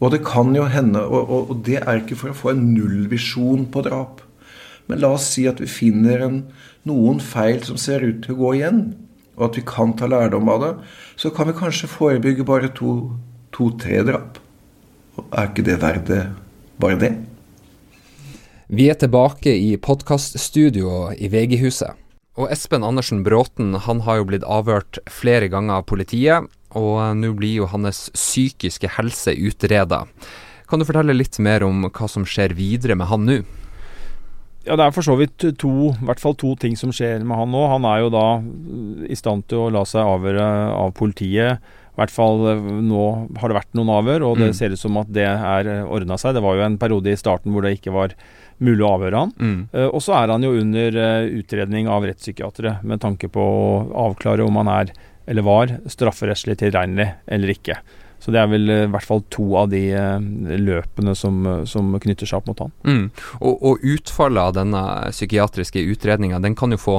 Og 0.01 0.11
det 0.11 0.23
kan 0.27 0.49
jo 0.55 0.65
hende, 0.69 1.03
og, 1.05 1.29
og, 1.29 1.49
og, 1.49 1.59
det 1.65 1.79
er 1.81 2.01
ikke 2.01 2.17
for 2.19 2.33
å 2.33 2.38
få 2.38 2.51
en 2.51 2.63
nullvisjon 2.73 3.67
på 3.71 3.83
drap. 3.85 4.23
Men 4.89 5.01
la 5.01 5.13
oss 5.15 5.29
si 5.33 5.45
at 5.49 5.61
vi 5.61 5.69
finner 5.69 6.25
en, 6.25 6.39
noen 6.89 7.21
feil 7.23 7.61
som 7.65 7.77
ser 7.81 8.03
ut 8.05 8.23
til 8.25 8.35
å 8.35 8.39
gå 8.41 8.53
igjen, 8.59 8.81
og 9.38 9.49
at 9.49 9.59
vi 9.59 9.65
kan 9.67 9.93
ta 9.97 10.09
lærdom 10.09 10.49
av 10.51 10.63
det. 10.63 10.73
Så 11.21 11.31
kan 11.35 11.49
vi 11.49 11.57
kanskje 11.57 11.91
forebygge 11.91 12.45
bare 12.47 12.71
to-tre 12.75 14.01
to, 14.01 14.09
drap. 14.09 14.41
Er 15.31 15.49
ikke 15.49 15.65
det 15.65 15.79
verdt 15.81 16.09
det, 16.09 16.23
bare 16.81 16.99
det? 16.99 17.13
Vi 18.67 18.89
er 18.89 18.97
tilbake 18.99 19.53
i 19.53 19.75
podkaststudioet 19.77 21.21
i 21.21 21.29
VG-huset. 21.31 22.04
Og 22.36 22.52
Espen 22.52 22.84
Andersen 22.84 23.21
Bråten 23.24 23.78
han 23.86 24.02
har 24.04 24.19
jo 24.19 24.28
blitt 24.28 24.43
avhørt 24.43 25.00
flere 25.08 25.48
ganger 25.52 25.80
av 25.80 25.86
politiet, 25.88 26.50
og 26.76 26.98
nå 27.15 27.32
blir 27.38 27.62
jo 27.62 27.69
hans 27.71 28.10
psykiske 28.12 28.89
helse 28.98 29.32
utreda. 29.39 30.04
Kan 30.67 30.82
du 30.82 30.88
fortelle 30.88 31.15
litt 31.15 31.39
mer 31.39 31.63
om 31.63 31.86
hva 31.88 32.10
som 32.12 32.26
skjer 32.28 32.58
videre 32.58 32.98
med 33.00 33.08
han 33.08 33.24
nå? 33.30 33.39
Ja, 34.65 34.76
Det 34.76 34.84
er 34.84 34.93
for 34.95 35.06
så 35.06 35.15
vidt 35.15 35.45
to, 35.62 35.93
i 35.93 36.06
hvert 36.10 36.19
fall 36.19 36.36
to 36.41 36.56
ting 36.58 36.76
som 36.76 36.91
skjer 36.91 37.24
med 37.24 37.38
han 37.38 37.52
nå. 37.54 37.63
Han 37.69 37.86
er 37.86 38.02
jo 38.02 38.12
da 38.12 38.28
i 39.08 39.15
stand 39.15 39.45
til 39.48 39.67
å 39.67 39.71
la 39.71 39.86
seg 39.88 40.04
avhøre 40.04 40.45
av 40.74 40.91
politiet. 40.98 41.62
I 41.95 42.00
hvert 42.02 42.12
fall 42.12 42.41
nå 42.84 43.04
har 43.39 43.48
det 43.48 43.60
vært 43.62 43.78
noen 43.78 43.93
avhør, 43.93 44.26
og 44.28 44.41
det 44.41 44.50
mm. 44.52 44.56
ser 44.58 44.74
ut 44.74 44.82
som 44.82 44.98
at 45.00 45.13
det 45.15 45.30
er 45.30 45.86
ordna 45.86 46.17
seg. 46.19 46.36
Det 46.36 46.43
var 46.43 46.58
jo 46.58 46.65
en 46.65 46.80
periode 46.82 47.13
i 47.13 47.19
starten 47.19 47.54
hvor 47.54 47.63
det 47.63 47.78
ikke 47.78 47.93
var 47.95 48.17
mulig 48.63 48.85
å 48.85 48.93
avhøre 48.95 49.25
han. 49.25 49.33
Mm. 49.39 49.59
Uh, 49.73 49.89
og 49.89 50.01
så 50.03 50.15
er 50.19 50.33
han 50.33 50.45
jo 50.45 50.55
under 50.59 50.97
uh, 50.99 51.27
utredning 51.41 51.89
av 51.91 52.07
rettspsykiatere 52.07 52.79
med 52.87 53.03
tanke 53.03 53.29
på 53.31 53.43
å 53.43 53.67
avklare 54.07 54.45
om 54.45 54.61
han 54.61 54.71
er, 54.71 54.95
eller 55.25 55.45
var, 55.45 55.77
strafferettslig 55.91 56.59
tilregnelig 56.61 57.11
eller 57.27 57.55
ikke. 57.55 57.79
Så 58.21 58.33
det 58.33 58.39
er 58.41 58.49
vel 58.49 58.71
i 58.71 58.77
hvert 58.89 59.05
fall 59.05 59.21
to 59.29 59.43
av 59.59 59.67
de 59.69 59.83
løpene 60.57 61.13
som, 61.17 61.43
som 61.69 61.91
knytter 62.01 62.25
seg 62.25 62.39
opp 62.39 62.47
mot 62.49 62.63
han. 62.63 62.71
Mm. 62.87 63.03
Og, 63.37 63.51
og, 63.53 63.83
utfallet 63.85 64.41
av 64.41 64.55
denne 64.55 64.81
psykiatriske 65.11 65.83
utredninga, 65.91 66.39
den 66.41 66.55
kan 66.57 66.73
jo 66.73 66.79
få 66.81 66.95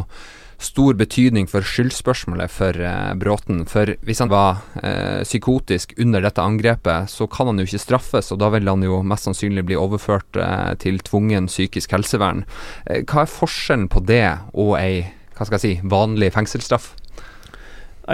stor 0.63 0.97
betydning 0.97 1.49
for 1.51 1.65
skyldspørsmålet 1.67 2.53
for 2.53 2.79
eh, 2.81 3.13
Bråten. 3.21 3.65
For 3.69 3.93
hvis 4.07 4.23
han 4.25 4.33
var 4.33 4.63
eh, 4.81 5.23
psykotisk 5.27 5.95
under 6.01 6.25
dette 6.25 6.43
angrepet, 6.43 7.11
så 7.13 7.29
kan 7.31 7.51
han 7.51 7.61
jo 7.61 7.67
ikke 7.69 7.83
straffes, 7.83 8.33
og 8.33 8.41
da 8.41 8.51
vil 8.55 8.69
han 8.71 8.85
jo 8.85 9.03
mest 9.07 9.29
sannsynlig 9.29 9.67
bli 9.69 9.79
overført 9.81 10.41
eh, 10.41 10.73
til 10.83 11.03
tvungen 11.05 11.51
psykisk 11.51 11.97
helsevern. 11.97 12.47
Eh, 12.87 13.05
hva 13.05 13.25
er 13.25 13.33
forskjellen 13.33 13.91
på 13.93 14.05
det 14.09 14.25
og 14.55 14.77
ei 14.81 15.07
hva 15.37 15.45
skal 15.45 15.59
jeg 15.59 15.65
si, 15.67 15.89
vanlig 15.93 16.31
fengselsstraff? 16.33 16.95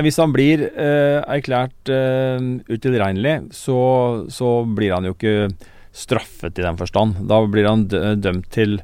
Hvis 0.03 0.17
han 0.19 0.33
blir 0.35 0.65
eh, 0.67 1.21
erklært 1.21 1.91
eh, 1.93 2.41
utilregnelig, 2.67 3.53
så, 3.55 3.79
så, 4.33 4.65
blir 4.67 4.97
han 4.97 5.07
jo 5.07 5.15
ikke 5.15 5.53
straffet 5.95 6.59
i 6.59 6.65
den 6.65 6.81
forstand. 6.81 7.21
Da 7.31 7.39
blir 7.47 7.69
han 7.69 7.85
dømt 7.87 8.49
til 8.51 8.81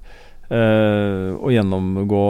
Eh, 0.48 1.28
å 1.37 1.50
gjennomgå 1.52 2.22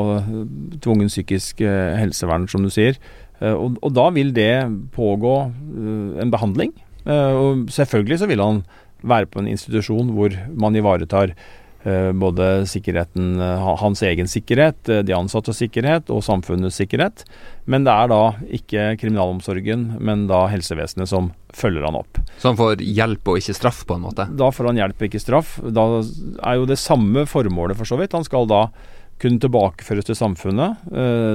tvungen 0.83 1.07
psykisk 1.11 1.61
eh, 1.63 1.95
helsevern, 2.01 2.49
som 2.51 2.65
du 2.67 2.71
sier. 2.75 2.99
Eh, 3.39 3.55
og, 3.55 3.77
og, 3.79 3.93
da 3.95 4.09
vil 4.15 4.33
det 4.35 4.67
pågå 4.97 5.35
en 6.19 6.35
behandling. 6.35 6.75
og 7.09 7.71
selvfølgelig 7.73 8.19
så 8.21 8.27
vil 8.29 8.43
han 8.43 8.59
være 9.07 9.31
på 9.31 9.41
en 9.41 9.49
institusjon 9.49 10.11
hvor 10.17 10.35
man 10.59 10.75
ivaretar 10.77 11.33
både 11.85 12.67
sikkerheten, 12.67 13.41
eh, 13.41 13.67
hans 13.79 14.03
egen 14.03 14.27
sikkerhet, 14.27 14.89
eh, 14.89 15.03
de 15.03 15.15
ansattes 15.15 15.61
sikkerhet 15.63 16.11
og 16.11 16.25
samfunnets 16.27 16.77
sikkerhet. 16.81 17.25
Men 17.67 17.85
det 17.85 17.93
er 17.93 18.09
da 18.09 18.23
ikke 18.51 18.99
kriminalomsorgen, 18.99 20.01
men 20.01 20.27
da 20.27 20.47
helsevesenet 20.49 21.09
som 21.09 21.33
følger 21.55 21.85
han 21.85 21.95
opp. 21.95 22.19
Så 22.39 22.51
han 22.51 22.59
får 22.59 22.83
hjelp 22.83 23.31
og 23.31 23.39
ikke 23.39 23.57
straff, 23.57 23.85
på 23.87 23.95
en 23.95 24.07
måte? 24.09 24.27
Da 24.37 24.51
får 24.51 24.73
han 24.73 24.83
hjelp 24.83 24.99
og 24.99 25.09
ikke 25.09 25.23
straff. 25.23 25.59
Da 25.63 25.87
er 26.43 26.59
jo 26.59 26.67
det 26.67 26.79
samme 26.79 27.27
formålet, 27.31 27.77
for 27.77 27.85
så 27.85 27.99
vidt. 27.99 28.13
Han 28.13 28.27
skal 28.27 28.47
da 28.51 28.69
kunne 29.19 29.41
tilbakeføres 29.43 30.07
til 30.07 30.15
samfunnet, 30.15 30.79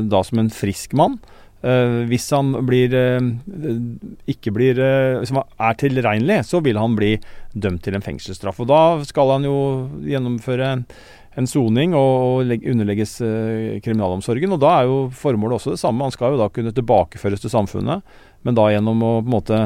da 0.07 0.21
som 0.23 0.39
en 0.39 0.49
frisk 0.49 0.93
mann. 0.95 1.19
Uh, 1.63 2.03
hvis 2.11 2.25
han 2.35 2.49
blir, 2.67 2.91
uh, 2.91 3.23
ikke 4.27 4.51
blir 4.51 4.79
uh, 4.83 5.23
er 5.23 5.77
tilregnelig, 5.79 6.41
så 6.49 6.59
vil 6.59 6.75
han 6.75 6.97
bli 6.97 7.13
dømt 7.55 7.85
til 7.85 7.95
en 7.95 8.03
fengselsstraff. 8.03 8.59
Og 8.59 8.67
da 8.67 8.81
skal 9.07 9.31
han 9.37 9.47
jo 9.47 9.55
gjennomføre 10.03 10.73
en 11.39 11.49
soning 11.49 11.95
og, 11.97 12.43
og 12.43 12.67
underlegges 12.69 13.15
kriminalomsorgen. 13.81 14.51
Og 14.53 14.59
da 14.61 14.75
er 14.75 14.91
jo 14.91 14.99
formålet 15.17 15.57
også 15.57 15.73
det 15.73 15.81
samme. 15.81 16.03
Han 16.05 16.13
skal 16.13 16.35
jo 16.35 16.43
da 16.43 16.51
kunne 16.53 16.75
tilbakeføres 16.75 17.41
til 17.41 17.55
samfunnet, 17.55 18.03
men 18.43 18.59
da 18.59 18.67
gjennom 18.69 19.01
å 19.01 19.15
på 19.23 19.31
en 19.31 19.33
måte 19.33 19.63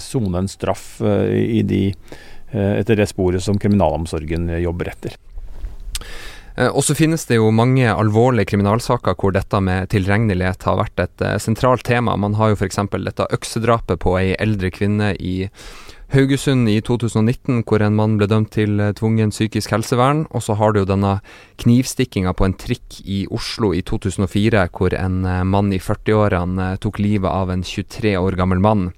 sone 0.00 0.40
en 0.40 0.48
straff 0.48 1.02
i 1.04 1.60
de, 1.66 1.82
etter 2.54 3.02
det 3.02 3.10
sporet 3.10 3.44
som 3.44 3.60
kriminalomsorgen 3.60 4.48
jobber 4.62 4.94
etter. 4.94 5.18
Eh, 6.56 6.70
og 6.70 6.84
så 6.86 6.94
finnes 6.96 7.26
det 7.28 7.40
jo 7.40 7.50
mange 7.54 7.88
alvorlige 7.90 8.52
kriminalsaker 8.52 9.18
hvor 9.18 9.34
dette 9.34 9.60
med 9.64 9.90
tilregnelighet 9.94 10.66
har 10.68 10.78
vært 10.82 11.02
et 11.06 11.24
eh, 11.24 11.40
sentralt 11.42 11.86
tema. 11.86 12.16
Man 12.20 12.38
har 12.38 12.52
jo 12.52 12.60
f.eks. 12.60 12.80
dette 12.94 13.28
øksedrapet 13.34 14.02
på 14.04 14.16
ei 14.20 14.32
eldre 14.38 14.70
kvinne 14.74 15.14
i 15.18 15.36
Haugesund 16.14 16.68
i 16.70 16.76
2019, 16.84 17.64
hvor 17.66 17.82
en 17.82 17.96
mann 17.98 18.18
ble 18.20 18.28
dømt 18.30 18.52
til 18.54 18.78
eh, 18.78 18.94
tvungen 18.94 19.34
psykisk 19.34 19.74
helsevern. 19.74 20.24
Og 20.30 20.46
så 20.46 20.54
har 20.60 20.72
du 20.72 20.82
jo 20.82 20.88
denne 20.92 21.16
knivstikkinga 21.62 22.36
på 22.38 22.46
en 22.46 22.58
trikk 22.60 23.00
i 23.02 23.24
Oslo 23.34 23.72
i 23.74 23.82
2004, 23.82 24.68
hvor 24.76 24.94
en 24.98 25.22
mann 25.50 25.74
i 25.74 25.82
40-årene 25.82 26.74
tok 26.84 27.02
livet 27.02 27.30
av 27.30 27.50
en 27.50 27.66
23 27.66 28.14
år 28.20 28.38
gammel 28.38 28.62
mann. 28.62 28.92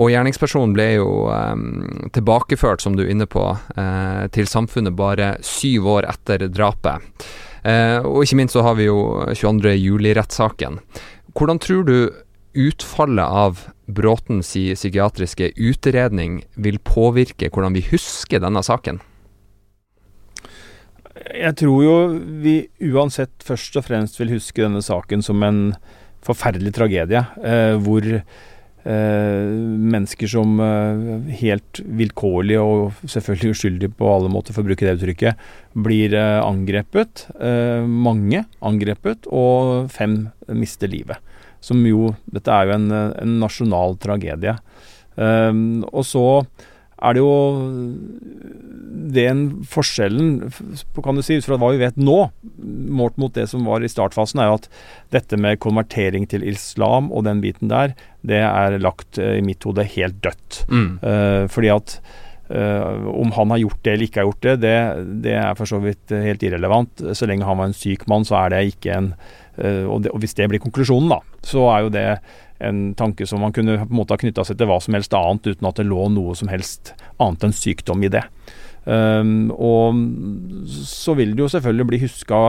Og 0.00 0.08
gjerningspersonen 0.12 0.72
ble 0.76 0.88
jo 0.94 1.08
um, 1.28 2.08
tilbakeført, 2.16 2.80
som 2.84 2.96
du 2.96 3.04
er 3.04 3.12
inne 3.12 3.28
på, 3.28 3.44
uh, 3.76 4.24
til 4.32 4.48
samfunnet 4.48 4.96
bare 4.96 5.34
syv 5.44 5.90
år 5.98 6.08
etter 6.08 6.46
drapet. 6.48 7.04
Uh, 7.62 8.00
og 8.00 8.24
ikke 8.24 8.40
minst 8.40 8.56
så 8.56 8.64
har 8.64 8.78
vi 8.80 8.88
jo 8.88 8.98
22. 9.36 9.74
juli-rettssaken. 9.76 10.80
Hvordan 11.36 11.60
tror 11.62 11.86
du 11.88 11.96
utfallet 12.52 13.24
av 13.24 13.66
Bråtens 13.92 14.52
psykiatriske 14.54 15.52
utredning 15.56 16.42
vil 16.54 16.78
påvirke 16.84 17.50
hvordan 17.52 17.74
vi 17.76 17.84
husker 17.90 18.42
denne 18.42 18.62
saken? 18.64 19.00
Jeg 21.32 21.56
tror 21.60 21.82
jo 21.84 21.96
vi 22.42 22.54
uansett 22.92 23.44
først 23.44 23.76
og 23.78 23.86
fremst 23.86 24.18
vil 24.20 24.32
huske 24.36 24.62
denne 24.62 24.82
saken 24.84 25.24
som 25.24 25.42
en 25.44 25.60
forferdelig 26.22 26.72
tragedie, 26.76 27.24
eh, 27.42 27.74
hvor 27.82 28.06
mennesker 28.90 30.30
som 30.30 30.58
eh, 30.60 31.34
helt 31.42 31.80
vilkårlig 31.86 32.58
og 32.58 33.04
selvfølgelig 33.06 33.54
uskyldig 33.54 33.92
på 33.98 34.08
alle 34.10 34.30
måter, 34.32 34.54
for 34.54 34.64
å 34.64 34.70
bruke 34.70 34.86
det 34.86 34.96
uttrykket, 34.98 35.44
blir 35.86 36.16
eh, 36.18 36.38
angrepet. 36.42 37.26
mange 37.86 38.44
angrepet, 38.60 39.26
og 39.30 39.90
fem 39.90 40.28
mister 40.48 40.90
livet. 40.90 41.18
Som 41.62 41.84
jo 41.86 42.14
Dette 42.26 42.50
er 42.50 42.66
jo 42.66 42.76
en, 42.76 42.90
en 42.90 43.38
nasjonal 43.38 43.96
tragedie. 44.02 44.56
og 45.14 46.04
så 46.08 46.26
er 47.02 47.16
det 47.16 47.22
jo 47.22 47.32
den 49.12 49.42
forskjellen, 49.68 50.52
kan 51.02 51.18
du 51.18 51.22
si, 51.24 51.38
ut 51.40 51.46
fra 51.46 51.58
hva 51.60 51.72
vi 51.74 51.80
vet 51.82 51.98
nå, 52.00 52.18
målt 52.92 53.18
mot 53.20 53.34
det 53.34 53.48
som 53.50 53.66
var 53.66 53.82
i 53.82 53.90
startfasen, 53.90 54.42
er 54.42 54.50
jo 54.50 54.58
at 54.60 54.68
dette 55.14 55.38
med 55.40 55.60
konvertering 55.62 56.28
til 56.30 56.46
islam 56.46 57.10
og 57.10 57.26
den 57.26 57.42
biten 57.44 57.72
der, 57.72 57.96
det 58.22 58.42
er 58.46 58.78
lagt 58.82 59.18
eh, 59.18 59.38
i 59.40 59.44
mitt 59.44 59.64
hode 59.66 59.86
helt 59.96 60.20
dødt. 60.22 60.62
Mm. 60.70 60.90
Uh, 61.02 61.44
fordi 61.50 61.72
at 61.74 61.96
uh, 62.52 63.08
om 63.10 63.32
han 63.34 63.54
har 63.54 63.64
gjort 63.64 63.80
det 63.82 63.94
eller 63.96 64.06
ikke 64.06 64.22
har 64.22 64.28
gjort 64.28 64.46
det, 64.46 64.56
det, 64.62 64.76
det, 65.26 65.36
er 65.42 65.58
for 65.58 65.68
så 65.68 65.80
vidt 65.82 66.14
helt 66.14 66.46
irrelevant. 66.46 67.02
Så 67.18 67.26
lenge 67.26 67.48
han 67.48 67.58
var 67.58 67.70
en 67.70 67.76
syk 67.76 68.06
mann, 68.10 68.26
så 68.28 68.38
er 68.44 68.54
det 68.54 68.62
ikke 68.76 68.94
en 68.94 69.10
uh, 69.58 69.84
og, 69.88 70.04
det, 70.04 70.14
og 70.14 70.22
hvis 70.22 70.38
det 70.38 70.48
blir 70.52 70.62
konklusjonen, 70.62 71.10
da, 71.16 71.20
så 71.46 71.66
er 71.74 71.86
jo 71.86 71.92
det 71.98 72.06
en 72.62 72.82
tanke 72.98 73.26
som 73.28 73.42
man 73.42 73.54
kunne 73.54 73.80
på 73.82 73.90
en 73.90 73.98
måte 73.98 74.14
ha 74.14 74.20
knytta 74.22 74.44
seg 74.46 74.58
til 74.60 74.70
hva 74.70 74.78
som 74.82 74.96
helst 74.96 75.14
annet, 75.16 75.52
uten 75.54 75.68
at 75.68 75.80
det 75.80 75.88
lå 75.88 76.08
noe 76.14 76.36
som 76.38 76.50
helst 76.52 76.94
annet 77.22 77.48
enn 77.48 77.56
sykdom 77.56 78.04
i 78.06 78.12
det. 78.12 78.24
Um, 78.84 79.52
og 79.54 79.94
så 80.74 81.14
vil 81.18 81.36
det 81.36 81.44
jo 81.44 81.52
selvfølgelig 81.52 81.90
bli 81.92 82.02
huska, 82.02 82.42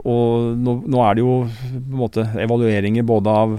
og 0.00 0.58
nå, 0.58 0.80
nå, 0.88 1.04
er 1.04 1.16
det 1.16 1.22
jo 1.22 1.36
på 1.46 1.78
en 1.78 2.00
måte 2.00 2.26
evalueringer 2.40 3.04
både 3.06 3.38
av 3.42 3.56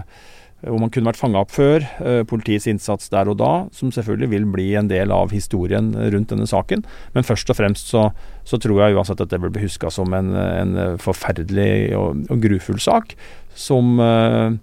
hvor 0.62 0.77
man 0.77 0.91
kunne 0.93 1.10
vært 1.10 1.17
fanga 1.17 1.41
opp 1.41 1.54
før, 1.56 1.86
uh, 2.06 2.21
politiets 2.30 2.67
innsats 2.69 3.10
der 3.13 3.32
og 3.32 3.39
da, 3.39 3.51
som 3.73 3.93
selvfølgelig 3.93 4.30
vil 4.34 4.45
bli 4.54 4.67
en 4.77 4.91
del 4.91 5.13
av 5.13 5.34
historien 5.34 5.89
rundt 6.13 6.34
denne 6.34 6.45
saken. 6.49 6.84
Men 7.15 7.25
først 7.25 7.49
og 7.49 7.58
fremst 7.58 7.89
så, 7.89 8.10
så 8.45 8.60
tror 8.62 8.84
jeg 8.84 8.97
uansett 8.97 9.23
at 9.23 9.32
det 9.32 9.41
vil 9.41 9.54
bli 9.54 9.65
huska 9.65 9.89
som 9.93 10.13
en, 10.13 10.36
en 10.36 10.77
forferdelig 11.01 11.95
og, 11.97 12.27
og, 12.27 12.43
grufull 12.43 12.82
sak, 12.82 13.15
som 13.58 13.97
uh, 13.97 14.54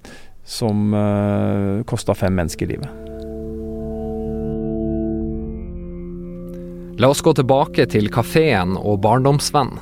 som 0.49 0.95
uh, 0.95 1.01
eh, 1.79 1.85
kosta 1.85 2.15
fem 2.17 2.35
mennesker 2.35 2.67
livet. 2.67 2.89
La 6.99 7.11
oss 7.13 7.21
gå 7.23 7.35
tilbake 7.37 7.85
til 7.93 8.09
kafeen 8.11 8.75
og 8.81 8.99
barndomsvenn. 9.05 9.77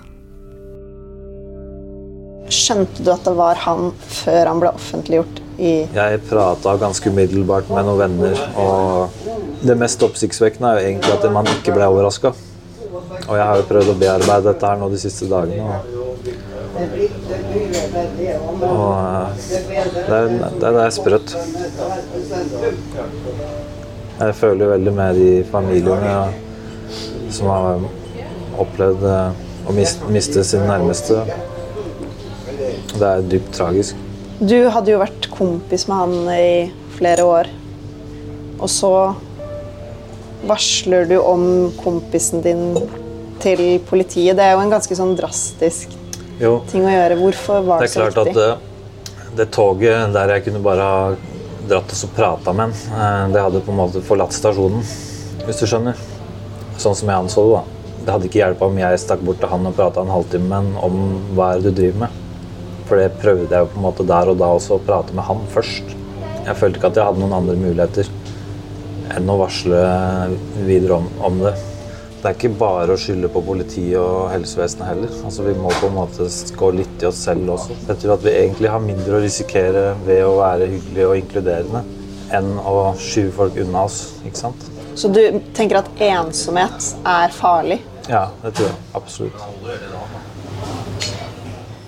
Skjønte 2.53 3.03
du 3.03 3.09
at 3.15 3.25
det 3.27 3.33
var 3.39 3.59
han 3.63 3.89
før 3.97 4.51
han 4.51 4.61
ble 4.63 4.75
offentliggjort 4.77 5.41
i 5.57 5.71
Jeg 5.97 6.19
prata 6.29 6.77
ganske 6.79 7.11
umiddelbart 7.11 7.71
med 7.73 7.89
noen 7.89 8.03
venner, 8.03 8.43
og 8.61 9.65
det 9.65 9.79
mest 9.81 10.03
oppsiktsvekkende 10.05 10.75
er 10.75 10.83
jo 10.83 10.91
egentlig 10.91 11.15
at 11.17 11.25
man 11.33 11.49
ikke 11.57 11.75
ble 11.79 11.89
overraska. 11.95 12.35
Og 13.27 13.35
jeg 13.35 13.47
har 13.49 13.63
jo 13.63 13.69
prøvd 13.71 13.95
å 13.95 13.99
bearbeide 14.03 14.51
dette 14.51 14.69
her 14.69 14.79
nå 14.83 14.91
de 14.93 15.01
siste 15.01 15.31
dagene. 15.31 15.65
Og 15.65 16.06
og 18.67 19.31
den, 20.09 20.39
det 20.61 20.73
er 20.73 20.91
sprøtt. 20.95 21.37
Jeg 24.17 24.35
føler 24.37 24.73
veldig 24.73 24.95
med 24.97 25.21
de 25.21 25.31
familiene 25.51 26.15
som 27.33 27.51
har 27.53 27.85
opplevd 28.63 29.05
eh, 29.11 29.43
å 29.69 29.75
miste 29.77 30.45
sin 30.47 30.65
nærmeste. 30.69 31.21
Det 32.97 33.07
er 33.11 33.27
dypt 33.29 33.53
tragisk. 33.57 33.99
Du 34.41 34.57
hadde 34.73 34.93
jo 34.93 35.01
vært 35.01 35.29
kompis 35.33 35.87
med 35.89 35.97
han 36.01 36.31
i 36.33 36.73
flere 36.97 37.25
år. 37.29 37.53
Og 38.57 38.69
så 38.73 38.93
varsler 40.49 41.09
du 41.11 41.19
om 41.21 41.73
kompisen 41.83 42.45
din 42.45 42.71
til 43.43 43.81
politiet. 43.89 44.37
Det 44.39 44.45
er 44.45 44.57
jo 44.57 44.65
en 44.65 44.73
ganske 44.73 44.97
sånn 44.97 45.17
drastisk 45.19 45.93
jo. 46.43 46.59
ting 46.71 46.87
å 46.87 46.93
gjøre. 46.93 47.19
Hvorfor 47.21 47.65
var 47.67 47.83
det, 47.83 47.89
det 47.89 47.95
så 47.95 48.07
viktig? 48.07 48.25
Det 48.25 48.33
er 48.33 48.35
klart 48.35 49.31
at 49.31 49.37
det, 49.37 49.49
toget 49.55 50.13
der 50.17 50.35
jeg 50.37 50.47
kunne 50.47 50.63
bare 50.65 50.91
ha 50.91 51.01
dratt 51.67 51.95
og 51.97 52.13
prata 52.17 52.55
med 52.57 52.71
en, 52.71 52.77
eh, 52.97 53.23
det 53.35 53.47
hadde 53.47 53.63
på 53.67 53.75
en 53.75 53.81
måte 53.81 54.05
forlatt 54.07 54.37
stasjonen, 54.37 54.85
hvis 55.47 55.63
du 55.63 55.67
skjønner. 55.67 55.99
Sånn 56.79 56.95
som 56.97 57.11
jeg 57.11 57.17
anså 57.17 57.47
det. 57.47 57.57
da. 57.57 57.93
Det 58.07 58.15
hadde 58.15 58.29
ikke 58.29 58.43
hjulpet 58.43 58.69
om 58.69 58.79
jeg 58.79 59.03
stakk 59.03 59.23
bort 59.27 59.41
til 59.43 59.51
han 59.51 59.67
og 59.67 59.75
prata 59.75 60.05
en 60.05 60.13
halvtime 60.15 60.47
med 60.47 60.57
han 60.57 60.73
om 60.87 60.99
hva 61.35 61.53
er 61.53 61.63
det 61.65 61.73
du 61.73 61.81
driver 61.81 62.05
med. 62.05 62.23
For 62.87 63.01
det 63.01 63.17
prøvde 63.19 63.51
jeg 63.51 63.65
jo 63.65 63.71
på 63.73 63.81
en 63.81 63.87
måte 63.89 64.07
der 64.07 64.31
og 64.31 64.39
da 64.39 64.51
også 64.55 64.77
å 64.77 64.85
prate 64.87 65.17
med 65.17 65.27
han 65.27 65.41
først. 65.51 65.97
Jeg 66.47 66.59
følte 66.61 66.79
ikke 66.79 66.93
at 66.93 67.01
jeg 67.01 67.09
hadde 67.09 67.23
noen 67.25 67.35
andre 67.35 67.57
muligheter 67.59 68.11
enn 69.17 69.31
å 69.31 69.39
varsle 69.41 69.81
videre 70.69 71.01
om, 71.01 71.09
om 71.27 71.41
det. 71.43 71.57
Det 72.27 72.33
er 72.33 72.39
ikke 72.41 72.59
bare 72.59 72.91
å 72.91 72.99
skylde 72.99 73.29
på 73.31 73.39
politiet 73.47 74.01
og 74.01 74.33
helsevesenet 74.33 74.89
heller. 74.89 75.11
Altså, 75.29 75.45
vi 75.47 75.53
må 75.63 75.71
på 75.79 75.87
en 75.87 75.95
måte 75.95 76.25
gå 76.59 76.71
litt 76.75 77.05
i 77.05 77.07
oss 77.07 77.21
selv 77.23 77.53
også. 77.55 77.77
Jeg 77.87 78.01
tror 78.03 78.15
at 78.17 78.25
vi 78.27 78.33
egentlig 78.33 78.73
har 78.73 78.83
mindre 78.83 79.15
å 79.15 79.21
risikere 79.23 79.85
ved 80.09 80.25
å 80.27 80.33
være 80.41 80.67
hyggelige 80.73 81.07
og 81.07 81.21
inkluderende 81.21 81.85
enn 82.35 82.51
å 82.59 82.75
skyve 82.99 83.31
folk 83.39 83.63
unna 83.63 83.87
oss. 83.87 84.01
ikke 84.27 84.43
sant? 84.43 84.67
Så 84.99 85.13
du 85.15 85.23
tenker 85.55 85.79
at 85.85 86.03
ensomhet 86.03 86.91
er 87.07 87.39
farlig? 87.39 87.79
Ja, 88.11 88.27
det 88.43 88.57
tror 88.59 88.73
jeg 88.73 88.77
absolutt. 88.99 89.41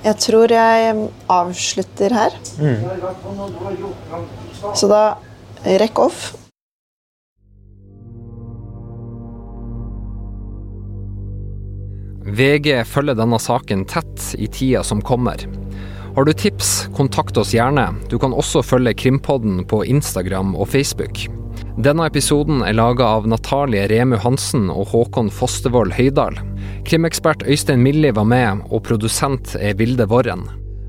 Jeg 0.07 0.17
tror 0.23 0.59
jeg 0.61 1.07
avslutter 1.41 2.21
her. 2.23 2.43
Mm. 2.63 2.87
Så 4.71 4.87
da 4.87 5.03
rekk 5.83 6.07
off. 6.07 6.29
VG 12.29 12.85
følger 12.85 13.17
denne 13.17 13.39
saken 13.41 13.87
tett 13.89 14.35
i 14.37 14.47
tida 14.53 14.83
som 14.85 15.01
kommer. 15.01 15.41
Har 16.15 16.27
du 16.27 16.33
tips, 16.33 16.89
kontakt 16.97 17.37
oss 17.41 17.55
gjerne. 17.55 17.87
Du 18.11 18.19
kan 18.19 18.35
også 18.35 18.63
følge 18.67 18.95
Krimpodden 18.99 19.63
på 19.71 19.85
Instagram 19.87 20.55
og 20.57 20.69
Facebook. 20.69 21.25
Denne 21.79 22.09
episoden 22.11 22.65
er 22.67 22.75
laga 22.75 23.07
av 23.17 23.29
Natalie 23.31 23.85
Remu 23.89 24.19
Hansen 24.19 24.67
og 24.73 24.91
Håkon 24.91 25.31
Fostervoll 25.31 25.95
Høydal. 25.95 26.35
Krimekspert 26.89 27.45
Øystein 27.47 27.85
Milli 27.85 28.11
var 28.17 28.27
med, 28.27 28.65
og 28.67 28.83
produsent 28.89 29.55
er 29.61 29.77
Vilde 29.79 30.09
Worren. 30.11 30.43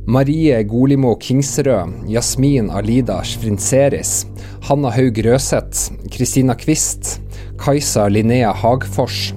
Marie 0.09 0.63
Golimo 0.65 1.13
Kingsrød, 1.21 2.09
Jasmin 2.09 2.71
Alida 2.73 3.19
Sfrinseris, 3.21 4.25
Hanna 4.65 4.89
Haug 4.89 5.21
Røseth, 5.25 5.93
Kristina 6.09 6.57
Kvist, 6.57 7.19
Kajsa 7.61 8.07
Linnea 8.09 8.49
Hagfors, 8.51 9.29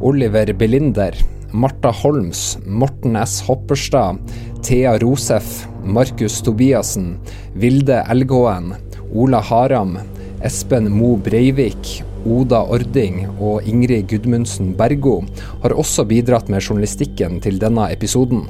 Oliver 0.00 0.54
Belinder, 0.54 1.18
Marta 1.52 1.90
Holms, 1.90 2.58
Morten 2.66 3.16
S. 3.16 3.40
Hopperstad, 3.46 4.18
Thea 4.62 4.98
Rosef, 4.98 5.66
Markus 5.84 6.42
Tobiassen, 6.42 7.18
Vilde 7.54 8.04
Elgåen, 8.08 8.74
Ola 9.14 9.40
Haram, 9.40 9.98
Espen 10.42 10.90
Mo 10.92 11.16
Breivik, 11.16 12.02
Oda 12.24 12.62
Ording 12.68 13.24
og 13.40 13.64
Ingrid 13.68 14.10
Gudmundsen 14.10 14.74
Bergo 14.76 15.20
har 15.62 15.72
også 15.72 16.04
bidratt 16.04 16.50
med 16.52 16.62
journalistikken 16.62 17.40
til 17.40 17.58
denne 17.60 17.88
episoden. 17.92 18.44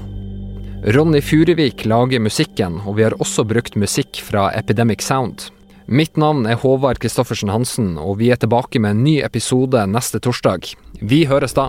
Ronny 0.81 1.21
Furuvik 1.21 1.85
lager 1.85 2.23
musikken, 2.25 2.81
og 2.87 2.97
vi 2.97 3.05
har 3.05 3.17
også 3.21 3.45
brukt 3.45 3.77
musikk 3.77 4.23
fra 4.25 4.49
Epidemic 4.57 5.05
Sound. 5.05 5.51
Mitt 5.87 6.17
navn 6.17 6.47
er 6.47 6.59
Håvard 6.63 7.01
Kristoffersen 7.03 7.51
Hansen, 7.53 7.97
og 7.99 8.21
vi 8.21 8.31
er 8.31 8.41
tilbake 8.41 8.81
med 8.81 8.95
en 8.95 9.05
ny 9.05 9.19
episode 9.27 9.83
neste 9.91 10.23
torsdag. 10.23 10.73
Vi 11.03 11.25
høres 11.29 11.57
da. 11.57 11.69